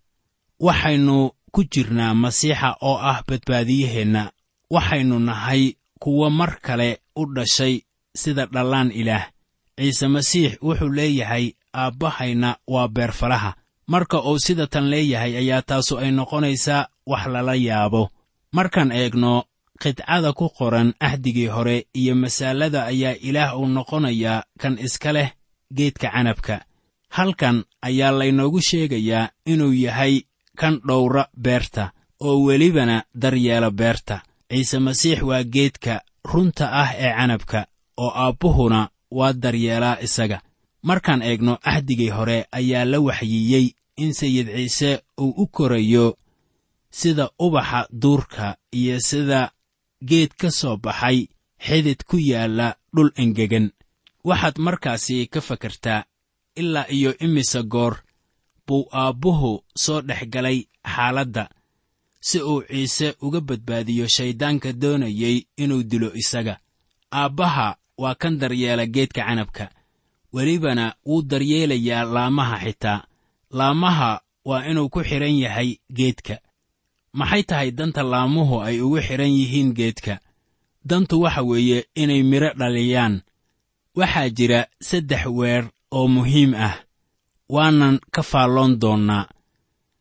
Waxaynu 0.61 1.31
ku 1.53 1.61
jirnaa 1.73 2.15
masiixa 2.15 2.77
oo 2.81 2.99
ah 3.11 3.23
badbaadiyaheenna. 3.29 4.33
Waxaynu 4.71 5.19
nahay 5.19 5.75
kuwo 6.01 6.31
mar 6.31 6.59
kale 6.61 7.01
u 7.17 7.27
dhashay 7.35 7.75
sida 8.17 8.47
dhallaan 8.47 8.91
ilaah. 8.93 9.27
Ciise 9.79 10.09
masiix 10.09 10.59
wuxuu 10.63 10.89
leeyahay 10.89 11.53
aabbahayna 11.75 12.57
waa 12.67 12.89
beerfalaha 12.89 13.55
marka 13.87 14.23
uu 14.23 14.39
sida 14.39 14.67
tan 14.67 14.87
leeyahay 14.91 15.37
ayaa 15.37 15.63
taasu 15.63 15.99
ay 15.99 16.11
noqonaysaa 16.11 16.89
wax 17.07 17.27
lala 17.27 17.55
yaabo. 17.55 18.11
Markaan 18.53 18.93
eegno 18.93 19.45
qidcada 19.83 20.33
ku 20.33 20.49
qoran 20.51 20.95
ahdigii 21.01 21.47
hore 21.47 21.87
iyo 21.95 22.15
masaalada 22.15 22.85
ayaa 22.85 23.15
ilaah 23.21 23.59
uu 23.59 23.67
noqonayaa 23.67 24.43
kan 24.61 24.79
iska 24.79 25.13
leh 25.13 25.31
geedka 25.77 26.11
canabka 26.11 26.65
halkan 27.09 27.65
ayaa 27.83 28.13
laynoogu 28.19 28.61
sheegayaa 28.61 29.29
inuu 29.47 29.73
yahay 29.73 30.21
kan 30.57 30.81
dhowra 30.89 31.25
beerta 31.43 31.93
oo 32.21 32.37
welibana 32.47 33.03
daryeela 33.23 33.71
beerta. 33.71 34.21
Ciise 34.51 34.79
masiix 34.79 35.23
waa 35.23 35.43
geedka 35.45 36.01
runta 36.25 36.67
ah 36.73 36.91
ee 36.97 37.13
canabka 37.19 37.67
oo 37.97 38.11
aabbuhuna 38.15 38.89
waa 39.11 39.33
daryeelaa 39.33 39.97
isaga. 40.07 40.41
Markaan 40.83 41.23
eegno 41.23 41.59
ahdigii 41.63 42.11
hore 42.11 42.47
ayaa 42.53 42.85
la 42.85 42.99
waxyiiyey 43.01 43.67
in 43.97 44.13
sayid 44.15 44.49
ciise 44.57 45.03
uu 45.21 45.35
u 45.43 45.47
korayo 45.47 46.17
sida 46.91 47.31
ubaxa 47.39 47.87
duurka 48.03 48.57
iyo 48.73 49.01
sida 49.01 49.51
geed 50.09 50.31
ka 50.41 50.51
soo 50.51 50.77
baxay 50.77 51.27
xidid 51.67 52.01
ku 52.09 52.17
yaalla 52.19 52.77
dhul 52.95 53.11
engegan. 53.17 53.71
Waxaad 54.25 54.57
markaasi 54.59 55.27
ka 55.27 55.41
fakartaa 55.41 56.05
ilaa 56.63 56.87
iyo 56.97 57.11
imise 57.25 57.63
goor 57.63 57.95
buu 58.67 58.89
aabbuhu 58.93 59.53
soo 59.85 60.01
dhex 60.09 60.23
galay 60.33 60.59
xaaladda 60.95 61.45
si 62.21 62.39
uu 62.43 62.63
ciise 62.69 63.09
uga 63.27 63.41
badbaadiyo 63.49 64.07
shayddaanka 64.17 64.73
doonayey 64.73 65.37
inuu 65.63 65.83
dilo 65.91 66.11
isaga. 66.23 66.55
Aabbaha 67.13 67.69
waa 68.03 68.15
kan 68.21 68.35
daryeela 68.41 68.85
geedka 68.95 69.23
canabka 69.29 69.65
welibana 70.35 70.95
wuu 71.07 71.23
daryeelayaa 71.31 72.05
laamaha 72.15 72.57
xitaa. 72.65 73.05
Laamaha 73.59 74.21
waa 74.45 74.65
inuu 74.71 74.89
ku 74.89 75.01
xidhan 75.09 75.37
yahay 75.45 75.71
geedka. 75.97 76.37
Maxay 77.13 77.43
tahay 77.49 77.71
danta 77.79 78.03
laamuhu 78.03 78.57
ay 78.63 78.81
ugu 78.81 79.01
xidhan 79.07 79.31
yihiin 79.39 79.71
geedka? 79.79 80.15
Dantu 80.89 81.21
waxa 81.25 81.43
weeye 81.43 81.79
inay 81.95 82.23
midho 82.23 82.51
dhaliyaan. 82.61 83.15
Waxaa 83.99 84.29
jira 84.37 84.61
saddex 84.89 85.23
weer 85.39 85.65
oo 85.97 86.09
muhiim 86.09 86.55
ah 86.55 86.75
waanan 87.49 87.97
ka 88.15 88.23
faalloon 88.23 88.73
doonnaa. 88.81 89.25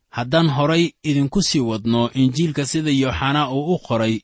Haddaan 0.10 0.50
horay 0.56 0.84
idinku 1.10 1.42
sii 1.42 1.60
wadno 1.70 2.02
injiilka 2.22 2.66
sida 2.66 2.92
yooxanaa 2.92 3.50
uu 3.52 3.74
u 3.76 3.80
qoray 3.88 4.16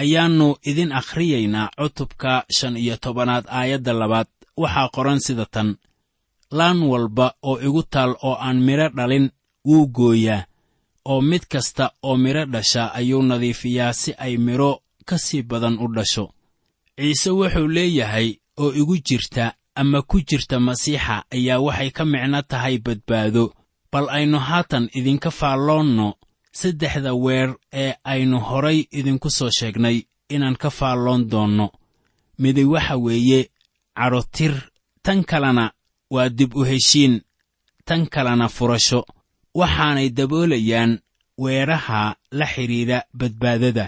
ayaannu 0.00 0.48
idin 0.70 0.92
akhriyaynaa 1.00 1.68
cutubka 1.78 2.44
shan 2.56 2.76
iyo 2.76 2.96
tobanaad 2.96 3.44
aayadda 3.58 3.92
labaad. 3.92 4.26
Waxaa 4.62 4.88
qoran 4.94 5.20
sida 5.26 5.46
tan 5.54 5.68
laan 6.58 6.78
walba 6.90 7.26
oo 7.42 7.56
igu 7.66 7.82
taal 7.92 8.12
oo 8.22 8.36
aan 8.46 8.58
midho 8.66 8.88
dhalin 8.96 9.26
wuu 9.68 9.86
gooyaa 9.96 10.46
oo 11.10 11.20
mid 11.20 11.42
kasta 11.52 11.84
oo 12.02 12.16
midho 12.16 12.44
dhasha 12.52 12.82
ayuu 12.98 13.22
nadiifiyaa 13.22 13.92
si 13.92 14.10
ay 14.24 14.34
midho 14.46 14.70
ka 15.08 15.18
sii 15.18 15.42
badan 15.42 15.76
u 15.78 15.86
dhasho. 15.96 16.24
Ciise 16.96 17.30
wuxuu 17.38 17.68
leeyahay 17.76 18.28
oo 18.62 18.70
igu 18.80 18.96
jirta 19.06 19.44
ama 19.74 20.02
ku 20.02 20.20
jirta 20.28 20.56
masiixa 20.60 21.24
ayaa 21.34 21.58
waxay 21.66 21.90
ka 21.96 22.04
micno 22.04 22.42
tahay 22.42 22.78
badbaado. 22.78 23.44
Bal 23.92 24.06
aynu 24.16 24.38
haatan 24.38 24.84
idinka 24.98 25.30
faalloonno 25.30 26.08
saddexda 26.52 27.12
weer 27.24 27.50
ee 27.82 27.92
aynu 28.04 28.38
horay 28.48 28.78
idinku 28.98 29.28
soo 29.30 29.50
sheegnay 29.58 29.96
inaan 30.34 30.56
ka 30.62 30.70
faalloon 30.70 31.22
doonno. 31.30 31.66
Midi 32.38 32.64
waxa 32.64 32.96
weeye 33.04 33.40
cadhotir 33.98 34.54
tan 35.04 35.24
kalena 35.30 35.66
waa 36.14 36.28
dib 36.38 36.54
u 36.56 36.62
heshiin 36.70 37.14
tan 37.84 38.06
kalena 38.14 38.48
furasho. 38.48 39.00
Waxaanay 39.54 40.08
daboolayaan 40.10 40.92
weeraha 41.38 42.16
la 42.38 42.46
xidhiidha 42.52 42.98
badbaadada. 43.18 43.86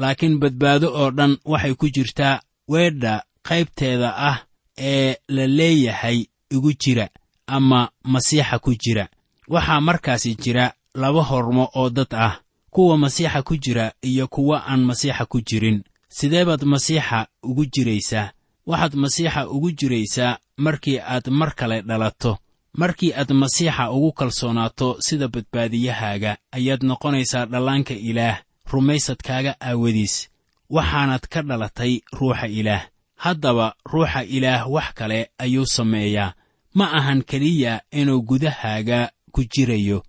Laakiin 0.00 0.38
badbaado 0.42 0.88
oo 1.00 1.10
dhan 1.10 1.32
waxay 1.44 1.74
ku 1.80 1.86
jirtaa 1.94 2.40
weedha 2.68 3.14
qaybteeda 3.48 4.10
ah 4.30 4.38
ee 4.82 5.16
la 5.28 5.46
leeyahay 5.46 6.18
igu 6.50 6.72
jira 6.82 7.08
ama 7.46 7.88
masiixa 8.04 8.58
ku 8.58 8.74
jira. 8.74 9.08
Waxaa 9.48 9.80
markaasi 9.80 10.34
jira 10.34 10.72
laba 10.94 11.22
hormo 11.22 11.68
oo 11.74 11.90
dad 11.90 12.12
ah 12.14 12.40
kuwa 12.70 12.98
masiixa 12.98 13.42
ku 13.42 13.56
jira 13.56 13.92
iyo 14.02 14.28
kuwa 14.28 14.56
aan 14.66 14.84
masiixa 14.84 15.24
ku 15.26 15.40
jirin. 15.40 15.82
Sidee 16.08 16.44
baad 16.44 16.62
masiixa 16.64 17.26
ugu 17.42 17.64
jiraysaa? 17.66 18.30
Waxaad 18.66 18.94
masiixa 18.94 19.48
ugu 19.48 19.70
jiraysaa 19.70 20.38
markii 20.56 20.98
aad 20.98 21.28
mar 21.30 21.54
kale 21.54 21.82
dhalato. 21.82 22.38
Markii 22.74 23.12
aad 23.14 23.30
masiixa 23.32 23.90
ugu 23.92 24.12
kalsoonaato 24.12 24.96
sida 25.00 25.28
badbaadiyahaaga 25.28 26.36
ayaad 26.52 26.82
noqonaysaa 26.84 27.46
dhallaanka 27.46 27.94
ilaah 27.94 28.38
rumaysadkaaga 28.72 29.56
aawadiis. 29.60 30.28
Waxaanad 30.70 31.20
ka 31.28 31.42
dhalatay 31.42 32.00
ruuxa 32.18 32.46
ilaah 32.48 32.82
haddaba 33.24 33.66
ruuxa 33.92 34.20
ilaah 34.36 34.66
wax 34.74 34.88
kale 34.98 35.30
ayuu 35.38 35.66
sameeyaa. 35.66 36.34
Ma 36.74 36.86
ahan 36.98 37.22
keliya 37.22 37.80
inuu 37.90 38.22
gudahaaga 38.22 39.10
ku 39.32 39.44
jirayo. 39.52 40.02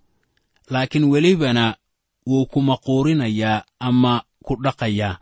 Laakiin 0.70 1.04
welibana 1.12 1.76
wuu 2.26 2.46
ku 2.46 2.58
maquurinayaa 2.62 3.62
ama 3.80 4.22
ku 4.44 4.56
dhaqayaa. 4.64 5.18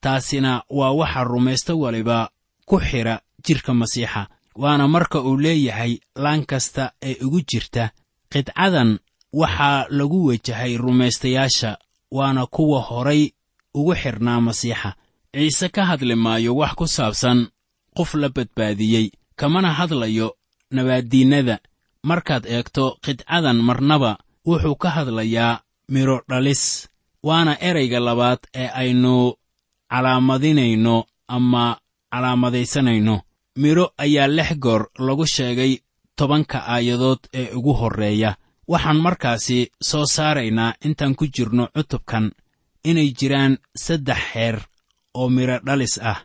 Taasina 0.00 0.62
waa 0.70 0.90
waxa 1.00 1.24
rumaysto 1.24 1.78
waliba 1.78 2.30
ku 2.66 2.80
xidha 2.80 3.20
jidhka 3.44 3.74
masiixa. 3.74 4.26
Waana 4.56 4.88
marka 4.88 5.20
uu 5.20 5.36
leeyahay 5.36 5.98
laan 6.16 6.46
kasta 6.46 6.92
ee 7.02 7.12
igu 7.24 7.40
jirta. 7.50 7.90
Qidcadan 8.32 8.98
waxaa 9.32 9.86
lagu 9.90 10.24
wejahay 10.26 10.76
rumaystayaasha 10.76 11.78
waana 12.10 12.46
kuwa 12.46 12.80
horay 12.80 13.30
ugu 13.74 13.94
xidhnaa 13.94 14.40
masiixa 14.40 14.94
ciise 15.34 15.68
ka 15.74 15.82
hadli 15.90 16.14
maayo 16.14 16.52
wax 16.60 16.72
ku 16.78 16.86
saabsan 16.96 17.38
qof 17.96 18.14
la 18.14 18.28
badbaadiyey 18.36 19.06
kamana 19.40 19.70
hadlayo 19.78 20.28
nabaaddiinnada 20.74 21.56
markaad 22.08 22.44
eegto 22.54 22.84
qidcadan 23.04 23.58
marnaba 23.68 24.12
wuxuu 24.46 24.76
ka 24.82 24.88
hadlayaa 24.96 25.60
midho 25.92 26.16
dhalis 26.30 26.62
waana 27.28 27.52
erayga 27.68 28.00
labaad 28.00 28.40
ee 28.62 28.68
aynu 28.82 29.14
calaamadinayno 29.90 30.96
ama 31.28 31.64
calaamadaysanayno. 32.12 33.16
Midho 33.56 33.92
ayaa 33.98 34.26
lix 34.36 34.50
goor 34.64 34.82
lagu 34.98 35.26
sheegay 35.26 35.72
tobanka 36.16 36.58
aayadood 36.74 37.18
ee 37.34 37.52
ugu 37.58 37.72
horreeya. 37.80 38.36
Waxaan 38.68 39.00
markaasi 39.06 39.58
soo 39.82 40.04
saaraynaa 40.06 40.74
intaan 40.86 41.14
ku 41.14 41.26
jirno 41.26 41.68
cutubkan. 41.74 42.30
Inay 42.84 43.10
jiraan 43.18 43.58
saddex 43.84 44.18
xeer 44.32 44.56
oo 45.14 45.28
midho 45.28 45.58
dhalis 45.66 45.98
ah. 46.02 46.18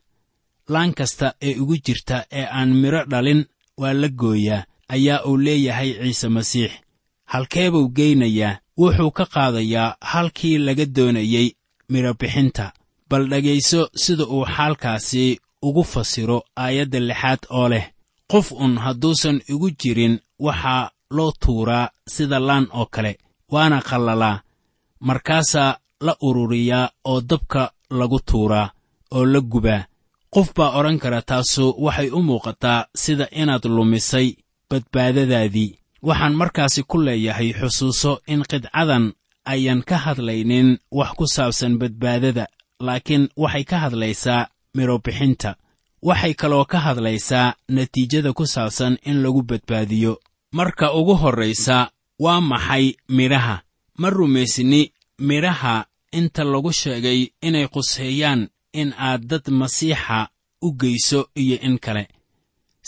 Laan 0.69 0.93
kasta 0.93 1.33
ee 1.41 1.55
ugu 1.61 1.75
jirta 1.85 2.25
ee 2.31 2.45
aan 2.57 2.71
midho 2.81 3.01
dhalin 3.11 3.45
waa 3.77 3.93
la 3.93 4.07
gooyaa 4.09 4.65
ayaa 4.89 5.23
uu 5.27 5.37
leeyahay 5.37 5.91
ciise 6.01 6.29
masiix. 6.29 6.71
Halkeebuu 7.25 7.89
geynayaa 7.97 8.59
wuxuu 8.79 9.11
ka 9.11 9.25
qaadayaa 9.33 9.95
halkii 10.01 10.57
laga 10.57 10.85
doonayey 10.95 11.47
midhobixinta 11.91 12.73
bal 13.09 13.23
dhegayso 13.31 13.81
sida 14.03 14.23
uu 14.25 14.45
xaalkaasi 14.55 15.39
ugu 15.67 15.83
fasiro 15.83 16.37
aayadda 16.63 16.99
lixaad 16.99 17.41
oo 17.49 17.69
leh 17.69 17.85
qof 18.31 18.51
un 18.51 18.77
hadduusan 18.77 19.37
igu 19.53 19.69
jirin 19.79 20.19
waxaa 20.45 20.91
loo 21.15 21.31
tuuraa 21.45 21.89
sida 22.13 22.39
laan 22.47 22.67
oo 22.79 22.85
kale 22.93 23.11
waana 23.53 23.81
qallalaa 23.89 24.41
markaasaa 24.99 25.77
la 26.05 26.13
ururiyaa 26.27 26.89
oo 27.05 27.21
dabka 27.29 27.71
lagu 27.89 28.19
tuuraa 28.31 28.69
oo 29.17 29.25
la 29.33 29.39
gubaa 29.51 29.81
qof 30.33 30.47
baa 30.57 30.71
odhan 30.79 30.97
kara 31.03 31.21
taasu 31.29 31.65
waxay 31.85 32.09
u 32.17 32.19
muuqataa 32.27 32.79
sida 33.03 33.25
inaad 33.41 33.65
lumisay 33.75 34.27
badbaadadaadii. 34.69 35.71
Waxaan 36.07 36.35
markaasi 36.41 36.81
ku 36.89 36.97
leeyahay 37.05 37.49
xusuuso 37.59 38.11
in 38.27 38.41
qidcadan 38.49 39.05
ayaan 39.53 39.81
ka 39.89 39.97
hadlaynin 40.05 40.69
wax 40.97 41.09
ku 41.17 41.25
saabsan 41.35 41.73
badbaadada 41.81 42.45
laakiin 42.85 43.23
waxay 43.43 43.63
ka 43.69 43.77
hadlaysaa 43.83 44.47
midhobixinta 44.75 45.51
waxay 46.07 46.33
kaloo 46.41 46.65
ka 46.71 46.77
hadlaysaa 46.85 47.55
natiijada 47.75 48.33
ku 48.33 48.45
saabsan 48.53 48.93
in 49.09 49.17
lagu 49.23 49.41
badbaadiyo. 49.49 50.13
Marka 50.57 50.93
ugu 50.93 51.15
horraysa 51.21 51.77
waa 52.19 52.41
maxay 52.41 52.85
midhaha 53.17 53.55
ma 53.97 54.09
rumaysni 54.09 54.81
midhaha 55.19 55.85
inta 56.11 56.43
lagu 56.43 56.71
sheegay 56.73 57.19
inay 57.47 57.67
quseeyaan 57.73 58.41
in 58.81 58.89
aad 59.07 59.21
dad 59.31 59.45
masiixa 59.59 60.19
u 60.65 60.71
geyso 60.81 61.19
iyo 61.41 61.57
in 61.67 61.77
kale. 61.85 62.03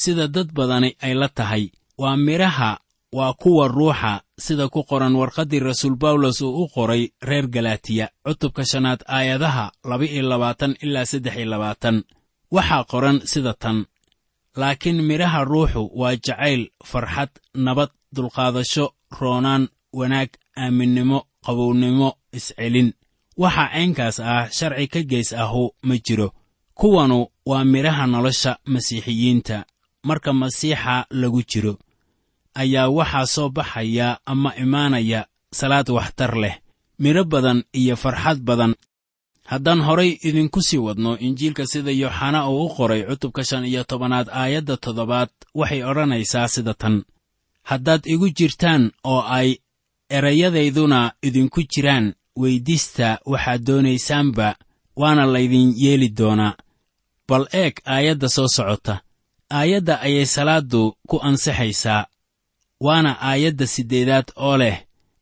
Sida 0.01 0.25
dad 0.35 0.49
badani 0.57 0.89
ay 1.05 1.13
la 1.21 1.27
tahay 1.37 1.63
waa 2.01 2.17
midhaha 2.17 2.71
waa 3.17 3.33
kuwa 3.41 3.65
ruuxa 3.67 4.13
sida 4.45 4.65
ku 4.73 4.83
qoran 4.89 5.15
warqaddii 5.19 5.59
rasuul 5.67 5.95
bawlos 6.01 6.41
uu 6.41 6.63
u 6.63 6.67
qoray 6.75 7.03
reer 7.29 7.45
galaatiya 7.55 8.05
cutubka 8.25 8.63
shanaad 8.71 9.01
aayadaha 9.15 9.65
laba-iyo 9.89 10.23
labaatan 10.31 10.73
ilaa 10.85 11.05
saddex 11.11 11.35
iyo 11.37 11.45
labaatan. 11.53 11.97
Waxaa 12.55 12.83
qoran 12.91 13.17
sida 13.31 13.53
tan 13.53 13.77
laakiin 14.59 14.99
midhaha 15.09 15.39
ruuxu 15.51 15.81
waa 15.99 16.15
jacayl 16.25 16.63
farxad 16.89 17.29
nabad 17.65 17.89
dulqaadasho 18.15 18.85
roonaan 19.19 19.63
wanaag 19.99 20.29
aaminnimo 20.61 21.19
qabownimo 21.45 22.09
iscelin 22.37 22.89
waxa 23.37 23.65
caynkaas 23.73 24.17
ah 24.19 24.49
sharci 24.57 24.87
ka 24.93 25.01
gees 25.11 25.33
ahu 25.33 25.63
ma 25.83 25.95
jiro. 26.05 26.31
Kuwanu 26.73 27.27
waa 27.45 27.63
midhaha 27.65 28.05
nolosha 28.07 28.57
masiixiyiinta 28.65 29.65
marka 30.03 30.33
masiixa 30.33 31.05
lagu 31.09 31.41
jiro. 31.51 31.73
Ayaa 32.55 32.89
waxaa 32.89 33.25
soo 33.25 33.49
baxaya 33.49 34.19
ama 34.25 34.55
imaanaya 34.55 35.27
salaad 35.53 35.89
waxtar 35.89 36.33
leh 36.37 36.55
midho 36.99 37.23
badan 37.23 37.63
iyo 37.73 37.95
farxad 37.95 38.39
badan. 38.41 38.73
Haddaan 39.51 39.81
horay 39.81 40.17
idinku 40.27 40.61
sii 40.61 40.77
wadno 40.77 41.17
injiilka 41.17 41.65
sida 41.67 41.91
yooxana 41.91 42.49
uu 42.49 42.65
u 42.65 42.69
qoray 42.75 43.03
cutubka 43.07 43.43
shan 43.43 43.65
iyo 43.65 43.83
tobanaad 43.83 44.27
aayadda 44.29 44.77
toddobaad 44.77 45.29
waxay 45.55 45.83
odhanaysaa 45.83 46.47
sida 46.47 46.73
tan. 46.73 47.03
Haddaad 47.63 48.01
igu 48.05 48.29
jirtaan 48.29 48.91
oo 49.03 49.21
ay 49.21 49.55
erayadayduna 50.09 51.11
idinku 51.27 51.61
jiraan 51.63 52.13
weyddiista 52.41 53.07
waxaad 53.31 53.61
doonaysaanba 53.67 54.47
waana 55.01 55.23
laydin 55.33 55.67
yeeli 55.83 56.09
doonaa. 56.17 56.53
Bal 57.27 57.45
eeg 57.61 57.73
aayadda 57.93 58.27
soo 58.35 58.47
socota. 58.55 58.95
Aayadda 59.57 59.95
ayay 60.05 60.25
salaaddu 60.25 60.81
ku 61.09 61.15
ansixaysaa 61.27 62.07
waana 62.85 63.11
aayadda 63.29 63.65
siddeedaad 63.73 64.27
oo 64.35 64.57
leh 64.61 64.77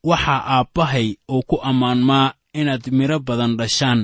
waxaa 0.10 0.42
aabbahay 0.56 1.08
uu 1.34 1.42
ku 1.50 1.56
ammaanmaa 1.70 2.34
inaad 2.60 2.84
midho 2.98 3.20
badan 3.28 3.54
dhashaan 3.60 4.02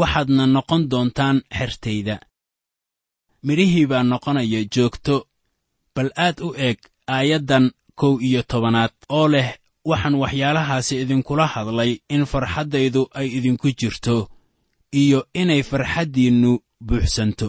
waxaadna 0.00 0.44
noqon 0.54 0.82
doontaan 0.90 1.36
xertayda. 1.58 2.16
Midhihii 3.46 3.86
baa 3.90 4.02
noqonaya 4.10 4.60
joogto. 4.74 5.16
Bal 5.94 6.10
aad 6.26 6.36
u 6.46 6.48
eg 6.68 6.78
aayaddan 7.16 7.64
kow 8.00 8.14
iyo 8.28 8.42
tobanaad 8.50 8.92
oo 9.08 9.28
leh 9.34 9.48
waxaan 9.84 10.14
waxyaalahaasi 10.22 10.94
idinkula 11.02 11.46
hadlay 11.54 11.92
in 12.08 12.24
farxaddaydu 12.32 13.02
ay 13.14 13.26
idinku 13.38 13.68
jirto 13.80 14.16
iyo 14.92 15.26
inay 15.34 15.62
farxaddiinnu 15.62 16.52
buuxsanto. 16.86 17.48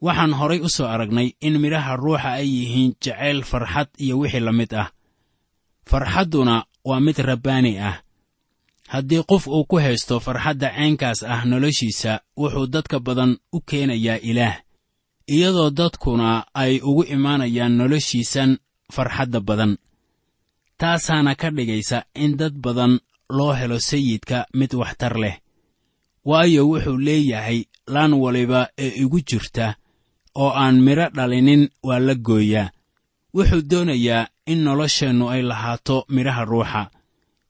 Waxaan 0.00 0.32
horay 0.38 0.60
u 0.60 0.68
soo 0.76 0.86
aragnay 0.94 1.28
in 1.40 1.54
midhaha 1.62 1.96
ruuxa 1.96 2.30
ay 2.40 2.48
yihiin 2.56 2.92
jacayl 3.04 3.42
farxad 3.50 3.88
iyo 4.04 4.18
wixii 4.18 4.40
la 4.40 4.52
mid 4.52 4.72
ah. 4.74 4.88
Farxadduna 5.90 6.64
waa 6.84 7.00
mid 7.00 7.18
rabbaani 7.18 7.78
ah. 7.78 7.96
Haddii 8.88 9.22
qof 9.30 9.46
uu 9.46 9.64
ku 9.64 9.76
haysto 9.84 10.20
farxadda 10.20 10.68
caynkaas 10.76 11.22
ah 11.22 11.44
noloshiisa 11.44 12.20
wuxuu 12.36 12.66
dadka 12.66 13.00
badan 13.00 13.36
u 13.52 13.60
keenayaa 13.60 14.18
ilaah 14.30 14.56
iyadoo 15.26 15.70
dadkuna 15.70 16.44
ay 16.54 16.80
ugu 16.88 17.02
imaanayaan 17.14 17.76
noloshiisan 17.78 18.58
farxadda 18.92 19.40
badan 19.40 19.76
taasaana 20.80 21.34
ka 21.40 21.48
dhigaysa 21.50 21.98
in 22.14 22.36
dad 22.36 22.54
badan 22.64 23.00
loo 23.36 23.52
helo 23.52 23.78
sayidka 23.88 24.46
mid 24.58 24.74
waxtar 24.74 25.14
leh. 25.22 25.36
Waayo 26.24 26.62
wuxuu 26.68 26.98
leeyahay 27.06 27.64
laan 27.86 28.12
waliba 28.22 28.68
ee 28.78 28.92
igu 29.02 29.20
jirta 29.28 29.74
oo 30.34 30.50
aan 30.62 30.76
midho 30.86 31.06
dhalinin 31.16 31.62
waa 31.82 31.98
la 32.06 32.14
gooyaa. 32.14 32.70
Wuxuu 33.34 33.62
doonayaa 33.70 34.28
in 34.46 34.58
nolosheennu 34.64 35.28
ay 35.34 35.42
lahaato 35.42 35.96
midhaha 36.08 36.44
ruuxa 36.44 36.82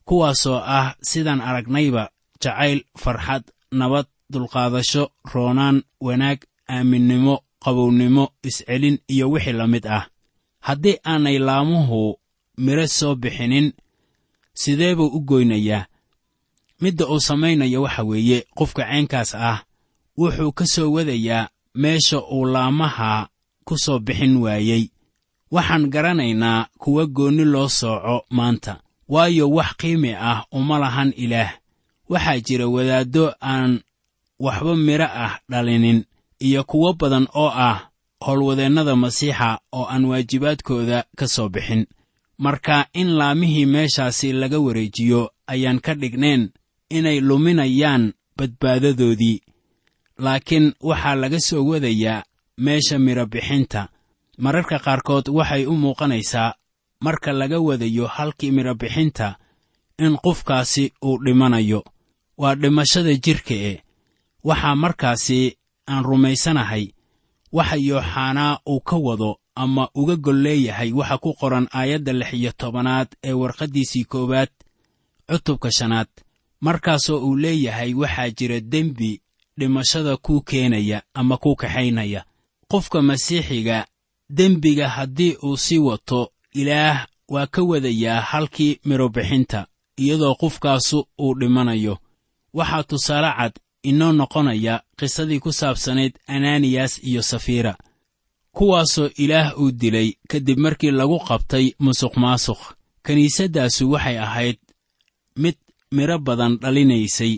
kuwaasoo 0.07 0.59
ah 0.77 0.95
sidaan 1.09 1.41
aragnayba 1.41 2.03
jacayl 2.41 2.79
farxad 3.03 3.43
nabad 3.71 4.05
dulqaadasho 4.31 5.03
roonaan 5.33 5.77
wanaag 6.01 6.39
aaminnimo 6.69 7.35
qabownimo 7.63 8.23
iscelin 8.47 8.97
iyo 9.13 9.25
wixii 9.31 9.53
la 9.59 9.67
mid 9.67 9.85
ah. 9.87 10.03
Haddii 10.59 10.97
aanay 11.05 11.37
laamuhu 11.39 12.19
midho 12.57 12.87
soo 12.87 13.15
bixinin 13.15 13.73
sidee 14.53 14.95
buu 14.95 15.07
u 15.07 15.19
goynayaa? 15.19 15.85
Midda 16.81 17.07
uu 17.07 17.19
samaynayo 17.19 17.81
waxa 17.81 18.03
weeye 18.03 18.45
qofka 18.57 18.83
caynkaas 18.83 19.35
ah 19.35 19.63
wuxuu 20.17 20.51
ka 20.51 20.65
soo 20.65 20.91
wadayaa 20.95 21.49
meesha 21.75 22.17
uu 22.35 22.45
laamaha 22.45 23.29
ku 23.65 23.77
soo 23.77 23.99
bixin 23.99 24.37
waayey. 24.37 24.83
Waxaan 25.51 25.89
garanaynaa 25.89 26.67
kuwa 26.77 27.05
goonni 27.05 27.45
loo 27.45 27.69
sooco 27.69 28.25
maanta 28.29 28.81
waayo 29.07 29.49
wax 29.49 29.69
qiimi 29.77 30.13
ah 30.13 30.45
uma 30.51 30.79
lahan 30.79 31.13
ilaah. 31.17 31.51
Waxaa 32.09 32.39
jira 32.39 32.67
wadaaddo 32.67 33.33
aan 33.41 33.81
waxba 34.39 34.75
midho 34.75 35.03
ah 35.25 35.39
dhalinin 35.49 36.05
iyo 36.39 36.63
kuwo 36.63 36.93
badan 36.93 37.27
oo 37.33 37.49
ah 37.49 37.89
howlwadeennada 38.25 38.95
masiixa 38.95 39.59
oo 39.71 39.85
aan 39.89 40.05
waajibaadkooda 40.05 41.03
ka 41.17 41.27
soo 41.27 41.49
bixin 41.49 41.85
marka 42.37 42.87
in 42.93 43.07
laamihii 43.17 43.65
meeshaasi 43.65 44.33
laga 44.33 44.59
wareejiyo 44.59 45.31
ayaan 45.47 45.79
ka 45.79 45.93
dhignayn 45.95 46.51
inay 46.89 47.19
luminayaan 47.19 48.13
badbaadadoodii. 48.37 49.41
Laakiin 50.17 50.73
waxaa 50.81 51.15
laga 51.15 51.39
soo 51.39 51.63
wadayaa 51.65 52.23
meesha 52.57 52.99
midho 52.99 53.25
bixinta. 53.25 53.89
Mararka 54.37 54.79
qaarkood 54.79 55.27
waxay 55.29 55.65
u 55.65 55.73
muuqanaysaa 55.77 56.53
marka 56.99 57.31
laga 57.33 57.59
wadayo 57.59 58.07
halkii 58.07 58.51
midho 58.51 58.73
bixinta 58.75 59.35
in 59.99 60.17
qofkaasi 60.17 60.93
uu 61.03 61.17
dhimanayo. 61.23 61.83
Waa 62.37 62.55
dhimashada 62.55 63.13
jidhka 63.15 63.53
e 63.53 63.83
waxaa 64.43 64.75
markaasi 64.75 65.57
aan 65.87 66.03
rumaysanahay. 66.03 66.85
Waxa 67.51 67.75
yooxanaa 67.75 68.59
uu 68.67 68.79
ka 68.79 68.95
wado 68.97 69.39
ama 69.55 69.89
uga 69.95 70.15
gol 70.15 70.41
leeyahay 70.41 70.91
waxa 70.93 71.17
ku 71.17 71.33
qoran 71.39 71.67
aayadda 71.73 72.13
lix 72.13 72.33
iyo 72.33 72.51
tobanaad 72.57 73.07
ee 73.23 73.33
warqaddiisii 73.33 74.03
koowaad 74.05 74.49
cutubka 75.29 75.71
shanaad. 75.71 76.07
Markaasoo 76.61 77.19
uu 77.27 77.35
leeyahay 77.35 77.93
waxaa 77.93 78.29
jira 78.29 78.59
dembi 78.59 79.21
dhimashada 79.57 80.17
kuu 80.17 80.41
keenaya 80.41 81.01
ama 81.13 81.37
kuu 81.37 81.55
kaxaynaya. 81.55 82.25
Qofka 82.67 83.01
masiixiga 83.01 83.85
dembiga 84.29 84.89
haddii 84.89 85.37
uu 85.43 85.57
sii 85.57 85.77
wato 85.77 86.31
ilaah 86.53 87.07
waa 87.29 87.47
ka 87.47 87.61
wadayaa 87.63 88.21
halkii 88.21 88.79
midhobixinta 88.85 89.67
iyadoo 89.97 90.35
qofkaasu 90.35 91.07
uu 91.19 91.33
dhimanayo. 91.39 91.97
Waxaa 92.53 92.83
tusaale 92.83 93.31
cad 93.37 93.53
inoo 93.83 94.11
noqonaya 94.11 94.81
qisadii 94.97 95.39
ku 95.39 95.53
saabsanayd 95.53 96.13
ananiyas 96.27 97.03
iyo 97.03 97.21
safiira 97.21 97.77
kuwaasoo 98.57 99.09
ilaah 99.23 99.47
uu 99.61 99.71
dilay 99.71 100.09
kadib 100.31 100.57
markii 100.65 100.91
lagu 100.99 101.19
qabtay 101.27 101.65
musuq 101.79 102.13
maasuq 102.23 102.61
kiniisaddaasu 103.05 103.83
waxay 103.93 104.17
ahayd 104.25 104.57
mid 105.43 105.57
midho 105.95 106.17
badan 106.27 106.53
dhalinaysay 106.61 107.33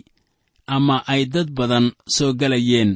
ama 0.75 0.95
ay 1.13 1.25
dad 1.33 1.49
badan 1.57 1.85
soo 2.15 2.33
gelayeen 2.39 2.91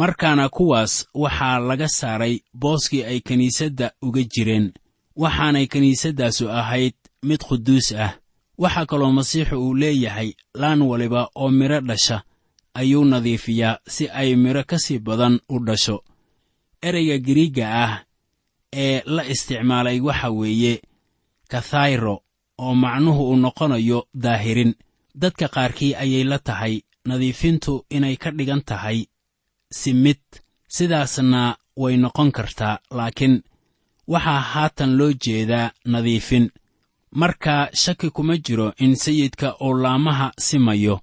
markaana 0.00 0.48
kuwaas 0.48 0.92
waxaa 1.14 1.58
laga 1.68 1.88
saaray 1.88 2.34
booskii 2.60 3.04
ay 3.04 3.20
kiniisadda 3.20 3.86
uga 4.02 4.22
jireen. 4.32 4.72
Waxaanay 5.16 5.66
kiniisaddaasu 5.66 6.50
ahayd 6.50 6.94
mid 7.22 7.40
quduus 7.48 7.92
ah. 7.92 8.12
Waxaa 8.58 8.86
kaloo 8.86 9.12
masiixu 9.12 9.56
uu 9.56 9.74
leeyahay 9.74 10.30
laan 10.54 10.82
waliba 10.82 11.28
oo 11.34 11.50
midho 11.50 11.80
dhasha 11.80 12.22
ayuu 12.74 13.04
nadiifiyaa 13.04 13.78
si 13.88 14.08
ay 14.08 14.36
midho 14.36 14.62
ka 14.64 14.78
sii 14.78 14.98
badan 14.98 15.40
u 15.48 15.58
dhasho 15.66 16.04
ereyga 16.82 17.18
giriigga 17.18 17.64
ah 17.84 18.04
ee 18.72 19.02
la 19.06 19.22
isticmaalay 19.24 20.00
waxa 20.00 20.30
weeye 20.30 20.82
kathayro 21.48 22.22
oo 22.58 22.74
macnuhu 22.74 23.22
uu 23.30 23.36
noqonayo 23.36 24.06
daahirin. 24.14 24.74
Dadka 25.14 25.48
qaarkii 25.48 25.94
ayay 25.94 26.24
la 26.24 26.38
tahay 26.38 26.82
nadiifintu 27.04 27.84
inay 27.90 28.16
ka 28.16 28.30
dhigan 28.30 28.62
tahay 28.62 29.06
simid 29.70 30.20
sidaasna 30.68 31.56
way 31.76 31.96
noqon 31.96 32.30
kartaa 32.32 32.78
laakiin 32.90 33.42
waxaa 34.08 34.40
haatan 34.40 34.96
loo 34.98 35.12
jeedaa 35.12 35.70
nadiifin. 35.84 36.50
Marka 37.10 37.70
shaki 37.74 38.10
kuma 38.10 38.36
jiro 38.36 38.72
in 38.78 38.94
sayidka 38.96 39.56
uu 39.60 39.74
laamaha 39.74 40.32
simayo 40.38 41.00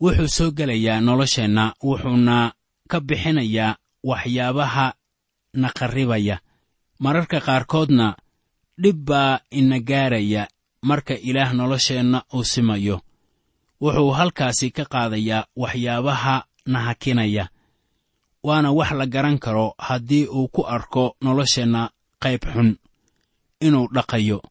wuxuu 0.00 0.28
soo 0.28 0.50
gelayaa 0.50 1.00
nolosheenna 1.00 1.74
wuxuuna 1.82 2.52
ka 2.90 3.00
bixinayaa 3.00 3.76
waxyaabaha 4.04 4.94
na 5.54 5.68
qarribaya 5.78 6.40
mararka 6.98 7.40
qaarkoodna 7.40 8.16
dhib 8.82 8.96
baa 9.08 9.40
ina 9.50 9.78
gaaraya 9.80 10.48
marka 10.82 11.14
ilaah 11.14 11.52
nolosheenna 11.52 12.22
uu 12.34 12.44
simayo. 12.44 13.00
Wuxuu 13.80 14.10
halkaasi 14.18 14.70
ka 14.70 14.84
qaadayaa 14.84 15.46
waxyaabaha 15.56 16.44
na 16.66 16.78
hakinaya 16.86 17.48
waana 18.42 18.72
wax 18.72 18.90
la 18.92 19.06
garan 19.06 19.38
karo 19.38 19.74
haddii 19.78 20.26
uu 20.26 20.48
ku 20.48 20.62
arko 20.66 21.16
nolosheenna 21.20 21.90
qayb 22.22 22.40
xun 22.52 22.76
inuu 23.60 23.88
dhaqayo. 23.94 24.42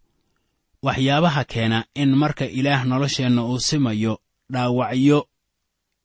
Waxyaabaha 0.84 1.44
keena 1.46 1.86
in 1.96 2.16
marka 2.16 2.46
ilaah 2.46 2.86
nolosheenna 2.86 3.42
uu 3.46 3.60
simayo 3.60 4.14
dhaawacyo 4.54 5.28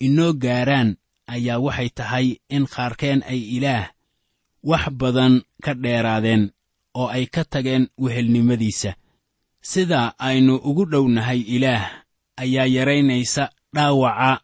inoo 0.01 0.33
gaaraan 0.33 0.97
ayaa 1.27 1.59
waxay 1.59 1.89
tahay 1.89 2.27
in 2.49 2.67
qaarkeen 2.67 3.23
ay 3.23 3.41
ilaah 3.57 3.89
wax 4.65 4.85
badan 5.01 5.35
ka 5.65 5.73
dheeraadeen 5.83 6.43
oo 6.95 7.09
ay 7.17 7.27
ka 7.35 7.43
tageen 7.45 7.85
wehelnimadiisa. 7.99 8.95
Sida 9.61 10.01
aynu 10.19 10.55
ugu 10.69 10.85
dhownahay 10.93 11.41
ilaah 11.41 11.85
ayaa 12.37 12.67
yaraynaysa 12.77 13.45
dhaawaca 13.75 14.41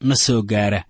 na 0.00 0.14
soo 0.24 0.42
gaara. 0.42 0.84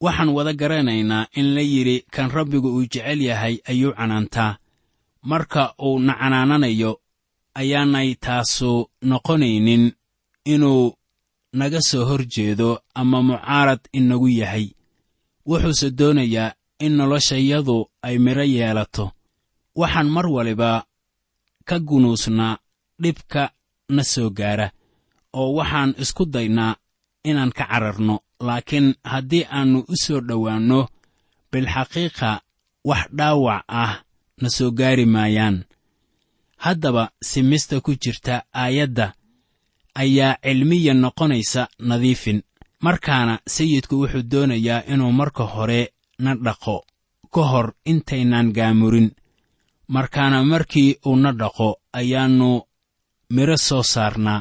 Waxaan 0.00 0.28
wada 0.36 0.52
garanaynaa 0.52 1.28
in 1.38 1.54
la 1.54 1.60
yidhi 1.60 2.04
kan 2.14 2.30
rabbigu 2.30 2.68
uu 2.76 2.86
jecel 2.92 3.20
yahay 3.22 3.56
ayuu 3.70 3.92
canaantaa. 3.92 4.56
Marka 5.22 5.74
uu 5.86 5.98
na 5.98 6.12
canaananayo 6.20 7.00
ayaanay 7.54 8.14
taasu 8.14 8.90
noqonaynin 9.02 9.92
inuu 10.44 10.94
naga 11.52 11.80
soo 11.80 12.04
hor 12.04 12.24
jeedo 12.34 12.80
ama 12.94 13.22
mucaarad 13.22 13.80
inagu 13.92 14.28
yahay. 14.28 14.66
Wuxuuse 15.46 15.90
doonayaa 15.90 16.52
in 16.84 16.92
noloshayadu 16.98 17.76
ay 18.06 18.16
midho 18.24 18.42
yeelato. 18.56 19.04
Waxaan 19.80 20.08
mar 20.14 20.26
waliba 20.36 20.70
ka 21.68 21.76
gunuusnaa 21.88 22.58
dhibka 23.02 23.42
na 23.94 24.02
soo 24.12 24.30
gaara 24.38 24.66
oo 25.40 25.50
waxaan 25.58 25.90
isku 26.02 26.24
daynaa 26.34 26.76
inaan 27.28 27.52
ka 27.58 27.64
cararno. 27.70 28.16
Laakiin 28.46 28.88
haddii 29.10 29.44
aannu 29.56 29.78
u 29.88 29.94
soo 30.04 30.20
dhowaanno 30.28 30.80
bilxaqiiqa 31.52 32.30
wax 32.88 33.02
dhaawac 33.18 33.64
ah 33.82 33.94
na 34.40 34.48
soo 34.56 34.70
gaari 34.78 35.06
maayaan. 35.14 35.56
Haddaba 36.64 37.04
simista 37.30 37.80
ku 37.80 37.92
jirta 38.02 38.34
aayadda 38.62 39.06
ayaa 39.94 40.36
cilmiya 40.44 40.94
noqonaysa 40.94 41.62
nadiifin. 41.88 42.42
Markaana 42.84 43.34
sayidku 43.54 43.94
wuxuu 44.00 44.22
doonayaa 44.30 44.84
inuu 44.92 45.12
marka 45.12 45.44
hore 45.44 45.92
na 46.24 46.32
dhaqo 46.44 46.76
ka 47.34 47.42
hor 47.50 47.66
intaynaan 47.92 48.48
gaamurin. 48.56 49.08
Markaana 49.94 50.38
markii 50.52 50.90
uu 51.08 51.16
na 51.22 51.30
dhaqo 51.40 51.68
ayaannu 51.98 52.50
midho 53.34 53.56
soo 53.68 53.82
saarnaa. 53.92 54.40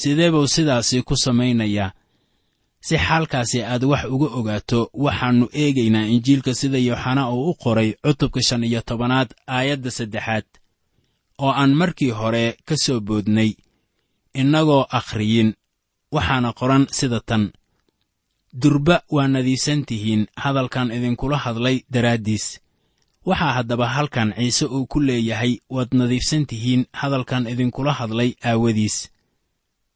Sidee 0.00 0.30
buu 0.34 0.46
sidaasi 0.54 0.96
ku 1.08 1.14
samaynayaa 1.24 1.90
si 2.86 2.96
xaalkaasi 3.06 3.58
aad 3.62 3.82
wax 3.90 4.04
uga 4.14 4.28
ogaato 4.38 4.80
waxaannu 5.04 5.46
eegaynaa 5.62 6.06
injiilka 6.14 6.52
sida 6.60 6.78
yooxanaa 6.88 7.30
uu 7.36 7.50
u 7.50 7.54
qoray 7.62 7.90
cutubka 8.04 8.40
shan 8.48 8.64
iyo 8.68 8.80
tobanaad 8.88 9.30
aayadda 9.56 9.90
saddexaad 9.98 10.46
oo 11.44 11.52
aan 11.60 11.72
markii 11.80 12.10
hore 12.20 12.44
ka 12.68 12.74
soo 12.84 13.00
boodnay. 13.06 13.50
Innagoo 14.40 14.84
akhriyin 14.98 15.50
waxaana 16.14 16.50
qoran 16.58 16.84
sida 16.98 17.20
tan 17.28 17.42
durba 18.54 19.02
waa 19.10 19.26
nadiisan 19.28 19.84
tihiin 19.84 20.26
hadalkan 20.36 20.92
idinkula 20.94 21.36
hadlay 21.38 21.82
daraaddiis. 21.90 22.60
Waxaa 23.26 23.52
haddaba 23.52 23.88
halkan 23.88 24.30
ciise 24.36 24.66
uu 24.66 24.86
ku 24.86 25.00
leeyahay 25.00 25.58
waad 25.70 25.90
nadiifsan 25.92 26.46
tihiin 26.46 26.86
hadalkan 26.92 27.46
idinkula 27.50 27.92
hadlay 27.92 28.34
aawadiis. 28.44 29.10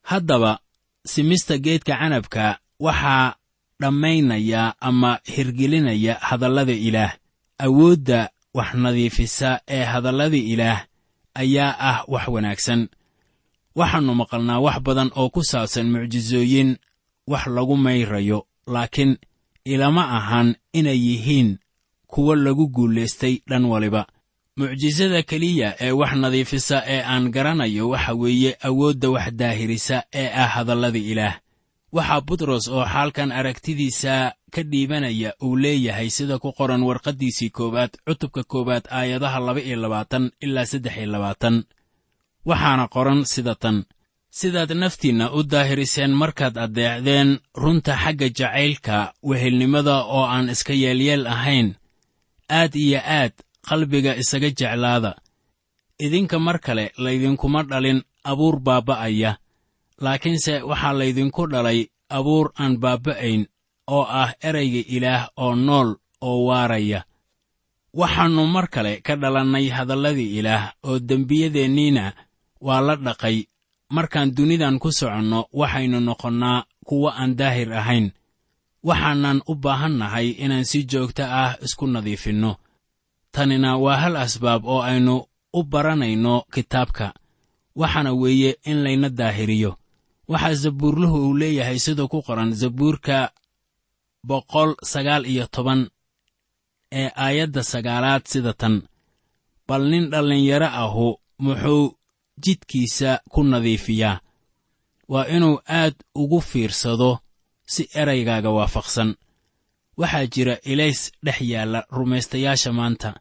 Haddaba 0.02 0.58
simista 1.06 1.58
geedka 1.58 1.94
canabka 1.98 2.58
waxaa 2.80 3.34
dhammaynaya 3.80 4.74
ama 4.80 5.20
hirgelinaya 5.22 6.14
hadallada 6.20 6.72
ilaah. 6.72 7.14
Awoodda 7.58 8.30
wax 8.54 8.74
nadiifisa 8.74 9.60
ee 9.68 9.84
hadallada 9.84 10.36
ilaah 10.36 10.86
ayaa 11.34 11.76
ah 11.78 11.98
wax 12.08 12.28
wanaagsan. 12.28 12.88
Waxaannu 13.78 14.14
maqalnaa 14.14 14.58
wax 14.58 14.76
badan 14.82 15.10
oo 15.14 15.30
ku 15.30 15.44
saabsan 15.44 15.86
mucjisooyin 15.92 16.76
wax 17.26 17.46
lagu 17.46 17.76
mayrayo 17.76 18.47
laakiin 18.74 19.12
ilama 19.64 20.02
ahan 20.18 20.48
inay 20.72 20.98
yihiin 21.07 21.59
kuwo 22.07 22.35
lagu 22.35 22.64
guulaystay 22.68 23.35
dhan 23.48 23.64
waliba. 23.72 24.07
Mucjisada 24.57 25.22
keliya 25.22 25.68
ee 25.81 25.90
wax 26.00 26.12
nadiifisa 26.22 26.76
ee 26.94 27.02
aan 27.12 27.24
garanayo 27.35 27.85
waxa 27.92 28.12
weeye 28.14 28.52
awoodda 28.68 29.09
wax 29.14 29.26
daahirisa 29.40 29.96
ee 30.20 30.28
ah 30.42 30.46
hadallada 30.54 30.98
ilaah. 31.12 31.37
Waxaa 31.92 32.20
butros 32.26 32.64
oo 32.68 32.85
xaalkan 32.92 33.33
aragtidiisa 33.33 34.14
ka 34.54 34.62
dhiibanaya 34.70 35.31
uu 35.42 35.57
leeyahay 35.57 36.11
sida 36.16 36.38
ku 36.38 36.52
qoran 36.59 36.83
warqaddiisii 36.88 37.50
koowaad 37.50 37.92
cutubka 38.07 38.42
koowaad 38.52 38.85
aayadaha 38.98 39.38
laba 39.46 39.61
iyo 39.61 39.76
labaatan 39.85 40.24
ilaa 40.40 40.66
saddex 40.70 40.96
iyo 40.96 41.07
labaatan. 41.14 41.57
Waxaana 42.48 42.85
qoran 42.94 43.20
sida 43.24 43.54
tan 43.54 43.85
sidaad 44.30 44.72
naftiinna 44.72 45.30
u 45.32 45.42
daahiriseen 45.42 46.12
markaad 46.12 46.56
addeecdeen 46.58 47.38
runta 47.54 47.96
xagga 47.96 48.28
jacaylka 48.38 49.12
wehelnimada 49.28 49.96
oo 50.04 50.24
aan 50.24 50.48
iska 50.50 50.72
yeelyeel 50.72 51.26
ahayn 51.26 51.74
aad 52.50 52.74
iyo 52.74 53.00
aad 53.04 53.32
qalbiga 53.68 54.14
isaga 54.16 54.50
jeclaada. 54.50 55.12
Idinka 55.98 56.38
mar 56.38 56.58
kale 56.60 56.92
laydinkuma 56.98 57.62
dhalin 57.62 58.02
abuur 58.24 58.60
baabba'aya 58.60 59.36
laakiinse 60.00 60.62
waxaa 60.62 60.92
laydinku 60.98 61.46
dhalay 61.52 61.80
abuur 62.08 62.52
aan 62.58 62.78
baabba'ayn 62.82 63.46
oo 63.86 64.02
ah 64.02 64.30
erayga 64.48 64.82
ilaah 64.96 65.28
oo 65.36 65.54
nool 65.54 65.94
oo 66.20 66.44
waaraya. 66.48 67.04
Waxaannu 67.94 68.46
mar 68.46 68.68
kale 68.68 69.00
ka 69.06 69.16
dhalannay 69.16 69.68
hadalladii 69.68 70.38
ilaah 70.38 70.72
oo 70.84 70.98
dembiyadeenniina 70.98 72.12
waa 72.60 72.80
la 72.80 72.96
dhaqay 72.96 73.36
markaan 73.90 74.35
dunidan 74.37 74.79
ku 74.79 74.88
soconno 74.92 75.48
waxaynu 75.53 75.98
noqonnaa 76.01 76.64
kuwo 76.88 77.09
aan 77.11 77.37
daahir 77.38 77.72
ahayn. 77.72 78.12
Waxaanan 78.88 79.42
u 79.51 79.55
baahannahay 79.55 80.29
inaan 80.44 80.64
si 80.70 80.85
joogto 80.90 81.24
ah 81.24 81.57
isku 81.64 81.87
nadiifinno. 81.87 82.57
Tanina 83.33 83.77
waa 83.85 83.96
hal 84.03 84.16
asbaab 84.16 84.64
oo 84.64 84.81
aynu 84.83 85.14
u 85.53 85.61
baranayno 85.64 86.35
kitaabka. 86.55 87.07
Waxaana 87.81 88.12
weeye 88.12 88.57
in 88.70 88.79
layna 88.85 89.09
daahiriyo. 89.09 89.77
Waxaa 90.29 90.55
zabuurluhu 90.62 91.18
uu 91.29 91.37
leeyahay 91.40 91.79
sida 91.79 92.07
ku 92.09 92.22
qoran 92.22 92.53
zabuurka 92.61 93.33
boqol 94.29 94.70
sagaal 94.83 95.24
iyo 95.27 95.46
toban 95.46 95.88
ee 96.92 97.11
aayadda 97.16 97.62
sagaalaad 97.62 98.24
sida 98.27 98.53
tan. 98.53 98.83
Bal 99.68 99.83
nin 99.90 100.11
dhallinyaro 100.11 100.66
ahu 100.66 101.16
muxuu 101.38 101.97
jidkiisa 102.44 103.20
ku 103.33 103.42
nadiifiyaa. 103.44 104.20
Waa 105.09 105.24
inuu 105.37 105.61
aad 105.68 105.94
ugu 106.14 106.40
fiirsado 106.40 107.18
si 107.66 107.88
eraygaaga 107.94 108.51
waafaqsan. 108.51 109.14
Waxaa 109.96 110.27
jira 110.27 110.55
ilays 110.64 111.12
dhex 111.24 111.40
yaalla 111.40 111.87
rumaystayaasha 111.90 112.72
maanta 112.72 113.20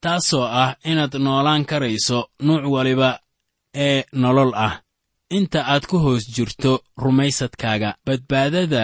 taasoo 0.00 0.44
ah 0.62 0.76
inaad 0.84 1.14
noolaan 1.24 1.64
karayso 1.64 2.18
nuuc 2.42 2.64
waliba 2.74 3.20
ee 3.74 4.04
nolol 4.12 4.52
ah. 4.54 4.74
Inta 5.30 5.60
aad 5.72 5.84
ku 5.86 5.98
hoos 5.98 6.24
jirto 6.34 6.72
rumaysadkaaga 7.02 7.90
badbaadada 8.06 8.82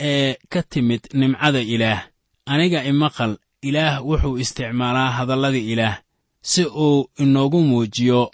ee 0.00 0.36
ka 0.52 0.62
timid 0.62 1.02
nimcada 1.14 1.60
ilaah. 1.74 2.00
Aniga 2.46 2.80
imaqal 2.90 3.32
ilaah 3.62 4.02
wuxuu 4.08 4.38
isticmaalaa 4.42 5.10
hadallada 5.18 5.58
ilaah 5.72 5.96
si 6.42 6.64
uu 6.64 7.10
inoogu 7.18 7.60
muujiyo 7.62 8.30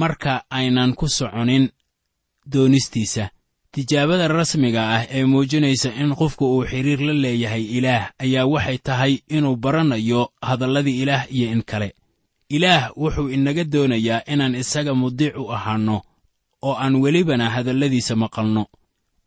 marka 0.00 0.32
aynan 0.58 0.90
ku 0.98 1.06
soconin 1.08 1.64
doonistiisa. 2.52 3.24
Tijaabada 3.72 4.28
rasmiga 4.28 4.82
ah 4.96 5.04
ee 5.16 5.24
muujinaysa 5.24 5.90
in 6.02 6.14
qofku 6.20 6.44
uu 6.56 6.64
xidhiir 6.70 7.00
la 7.08 7.12
leeyahay 7.24 7.64
ilaah 7.76 8.04
ayaa 8.24 8.46
waxay 8.54 8.78
tahay 8.78 9.12
inuu 9.36 9.56
baranayo 9.56 10.22
hadalladii 10.48 11.02
ilaah 11.02 11.24
iyo 11.36 11.46
in 11.52 11.62
kale. 11.70 11.88
Ilaah 12.48 12.82
wuxuu 12.96 13.28
inaga 13.36 13.64
doonayaa 13.64 14.20
inaan 14.32 14.54
isaga 14.54 14.92
mudiic 14.94 15.34
u 15.36 15.52
ahaanno 15.56 15.96
oo 16.62 16.74
aan 16.82 16.94
welibana 17.02 17.50
hadalladiisa 17.50 18.14
maqalno. 18.16 18.62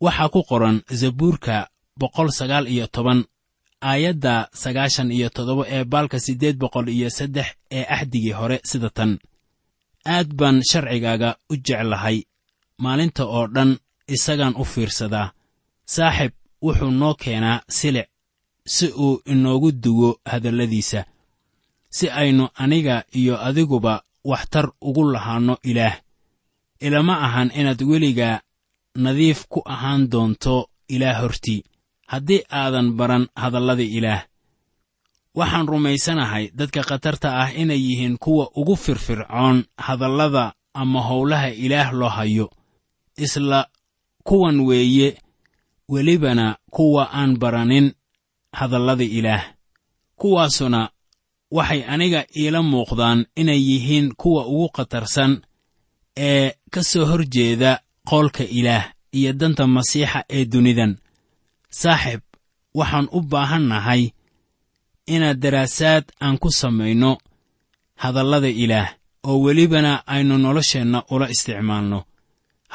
Waxaa 0.00 0.28
ku 0.34 0.40
qoran 0.48 0.82
zabuurka 1.00 1.68
boqol 2.00 2.28
sagaal 2.38 2.66
iyo 2.74 2.86
toban 2.86 3.20
aayadda 3.82 4.48
sagaashan 4.62 5.12
iyo 5.16 5.28
toddoba 5.34 5.64
ee 5.74 5.84
baalka 5.84 6.18
siddeed 6.20 6.56
boqol 6.62 6.88
iyo 6.88 7.08
saddex 7.10 7.46
ee 7.70 7.84
axdigii 7.96 8.32
hore 8.38 8.60
sida 8.70 8.90
tan 8.90 9.18
aad 10.04 10.28
baan 10.34 10.62
sharcigaaga 10.70 11.36
u 11.50 11.54
jeclahay. 11.56 12.22
Maalinta 12.82 13.24
oo 13.26 13.46
dhan 13.54 13.78
isagaan 14.08 14.54
u 14.56 14.64
fiirsadaa 14.64 15.32
saaxib 15.94 16.32
wuxuu 16.64 16.90
noo 16.90 17.14
keenaa 17.14 17.62
silic 17.68 18.08
si 18.66 18.86
uu 19.04 19.22
inoogu 19.32 19.72
duwo 19.72 20.20
hadalladiisa. 20.30 21.04
Si 21.90 22.10
aynu 22.10 22.48
aniga 22.54 23.04
iyo 23.14 23.34
adiguba 23.48 24.02
waxtar 24.24 24.66
ugu 24.80 25.12
lahaanno 25.12 25.56
ilaah 25.70 25.96
ilama 26.80 27.14
ahan 27.26 27.50
inaad 27.54 27.82
weligaa 27.82 28.40
nadiif 29.04 29.46
ku 29.48 29.60
ahaan 29.64 30.10
doonto 30.12 30.70
ilaah 30.88 31.20
hortii. 31.20 31.64
Haddii 32.06 32.42
aadan 32.50 32.92
baran 32.98 33.28
hadallada 33.36 33.82
ilaah 33.82 34.22
waxaan 35.34 35.66
rumaysanahay 35.68 36.50
dadka 36.58 36.82
khatarta 36.82 37.28
ah 37.42 37.50
inay 37.54 37.78
yihiin 37.86 38.16
kuwa 38.18 38.50
ugu 38.56 38.76
firfircoon 38.76 39.64
hadallada 39.76 40.52
ama 40.74 41.00
howlaha 41.02 41.48
ilaah 41.50 41.92
loo 41.92 42.08
hayo 42.08 42.50
isla 43.16 43.68
kuwan 44.24 44.60
weeye 44.60 45.18
welibana 45.88 46.56
kuwa 46.70 47.10
aan 47.14 47.36
baranin 47.38 47.92
hadallada 48.52 49.04
ilaah. 49.04 49.44
Kuwaasuna 50.16 50.90
waxay 51.50 51.84
aniga 51.84 52.26
iila 52.36 52.62
muuqdaan 52.62 53.26
inay 53.36 53.60
yihiin 53.70 54.14
kuwa 54.14 54.46
ugu 54.46 54.68
khatarsan 54.68 55.42
ee 56.16 56.52
ka 56.70 56.82
soo 56.82 57.04
hor 57.06 57.24
jeeda 57.28 57.80
qoolka 58.08 58.44
ilaah 58.44 58.92
iyo 59.12 59.32
danta 59.32 59.66
masiixa 59.66 60.24
ee 60.30 60.44
dunidan. 60.44 60.96
Saaxib 61.70 62.20
waxaan 62.74 63.08
u 63.12 63.20
baahannahay 63.20 64.10
inaad 65.14 65.38
daraasaad 65.42 66.04
aan 66.24 66.36
ku 66.42 66.48
samayno 66.60 67.10
hadallada 68.02 68.48
ilaah 68.62 68.88
oo 69.28 69.38
welibana 69.44 69.92
aynu 70.14 70.34
nolosheenna 70.38 70.98
ula 71.14 71.26
isticmaalno. 71.34 71.98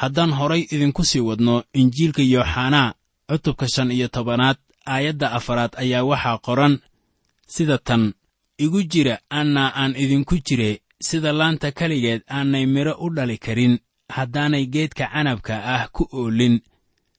Haddaan 0.00 0.32
horay 0.38 0.62
idinku 0.74 1.02
sii 1.10 1.20
wadno 1.28 1.54
injiilka 1.80 2.22
yooxanaa 2.34 2.94
cutubka 3.28 3.66
shan 3.74 3.90
iyo 3.96 4.08
tobanaad 4.08 4.56
aayadda 4.92 5.26
afaraad 5.38 5.72
ayaa 5.82 6.04
waxaa 6.10 6.38
qoran 6.46 6.74
sida 7.54 7.78
tan 7.78 8.02
igu 8.64 8.80
jira 8.92 9.14
annaa 9.38 9.72
aan 9.80 9.92
idinku 10.02 10.34
jire 10.46 10.70
sida 11.08 11.32
laanta 11.38 11.68
keligeed 11.78 12.22
aanay 12.36 12.64
midho 12.74 12.94
u 13.04 13.10
dhali 13.16 13.36
karin 13.44 13.74
haddaanay 14.16 14.64
geedka 14.74 15.04
canabka 15.12 15.54
ah 15.74 15.82
ku 15.94 16.02
oolin 16.12 16.54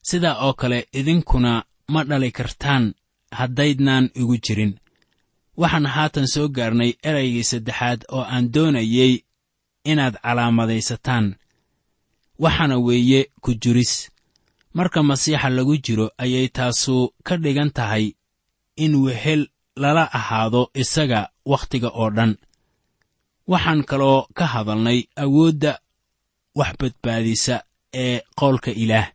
sidaa 0.10 0.36
oo 0.46 0.54
kale 0.54 0.80
idinkuna 1.00 1.52
ma 1.94 2.02
dhali 2.10 2.32
kartaan 2.38 2.86
haddaydnaan 3.40 4.06
igu 4.22 4.36
jirin 4.46 4.74
waxaan 5.62 5.86
haatan 5.96 6.28
soo 6.34 6.48
gaarnay 6.56 6.92
eraygii 7.10 7.44
saddexaad 7.52 8.00
oo 8.16 8.24
aan 8.34 8.46
doonayey 8.54 9.14
inaad 9.92 10.16
calaamadaysataan. 10.24 11.26
Waxaana 12.44 12.78
weeye 12.86 13.22
ku 13.44 13.52
jiris 13.62 13.94
marka 14.78 15.00
masiixa 15.10 15.50
lagu 15.50 15.76
jiro 15.86 16.08
ayay 16.24 16.48
taasu 16.58 16.96
ka 17.28 17.34
dhigan 17.44 17.72
tahay 17.78 18.06
in 18.84 18.94
wehel 19.04 19.42
lala 19.82 20.04
ahaado 20.18 20.62
isaga 20.82 21.20
wakhtiga 21.52 21.90
oo 22.02 22.10
dhan. 22.16 22.32
Waxaan 23.52 23.82
kaloo 23.90 24.28
ka 24.38 24.46
hadalnay 24.54 25.00
awoodda 25.24 25.72
wax 26.60 26.72
badbaadisa 26.80 27.56
ee 28.04 28.22
qowlka 28.40 28.72
ilaah. 28.84 29.08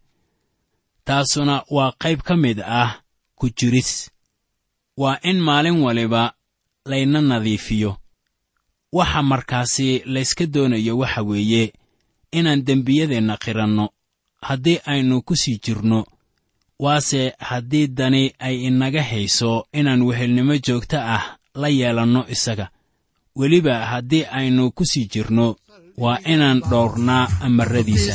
Taasuna 1.07 1.55
waa 1.77 1.93
qayb 2.03 2.21
ka 2.27 2.35
mid 2.37 2.59
ah 2.81 2.91
ku 3.39 3.47
jiris 3.59 4.11
waa 5.03 5.19
in 5.31 5.38
maalin 5.47 5.79
waliba 5.85 6.33
layna 6.91 7.21
nadiifiyo. 7.21 7.97
Waxa 8.93 9.23
markaasi 9.23 9.88
layska 10.15 10.47
doonayo 10.47 10.99
waxa 10.99 11.23
weeye 11.23 11.73
inaan 12.38 12.65
dembiyadeenna 12.67 13.37
qiranno. 13.45 13.87
Haddii 14.49 14.79
aynu 14.93 15.23
ku 15.23 15.35
sii 15.37 15.59
jirno 15.65 16.01
waase 16.79 17.23
haddii 17.49 17.87
dani 17.99 18.33
ay 18.38 18.57
inaga 18.69 19.03
hayso 19.03 19.67
inaan 19.73 20.03
wehelnimo 20.03 20.55
joogto 20.67 20.99
ah 21.17 21.25
la 21.55 21.69
yeelanno 21.69 22.25
isaga. 22.35 22.67
Weliba 23.37 23.75
haddii 23.87 24.25
aynu 24.38 24.71
ku 24.77 24.85
sii 24.85 25.07
jirno 25.12 25.57
waa 25.99 26.19
inaan 26.33 26.61
dhowrnaa 26.71 27.29
amaradiisa 27.41 28.15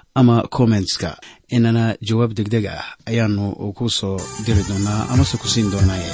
ama 0.15 0.35
kommentska 0.55 1.09
inana 1.55 1.95
jawaab 2.07 2.31
degdeg 2.37 2.65
ah 2.67 2.85
ayaanu 3.09 3.45
ku 3.77 3.85
soo 3.89 4.17
diri 4.45 4.63
doonaa 4.69 5.07
amase 5.11 5.35
ku 5.41 5.47
siin 5.47 5.71
doonaaye. 5.71 6.11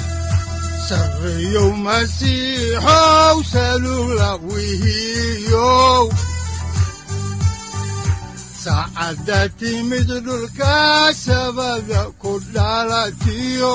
Saacadda 8.64 9.48
timid 9.58 10.08
dhulka 10.26 10.76
sabada 11.14 12.02
ku 12.22 12.32
dhalatiyo 12.54 13.74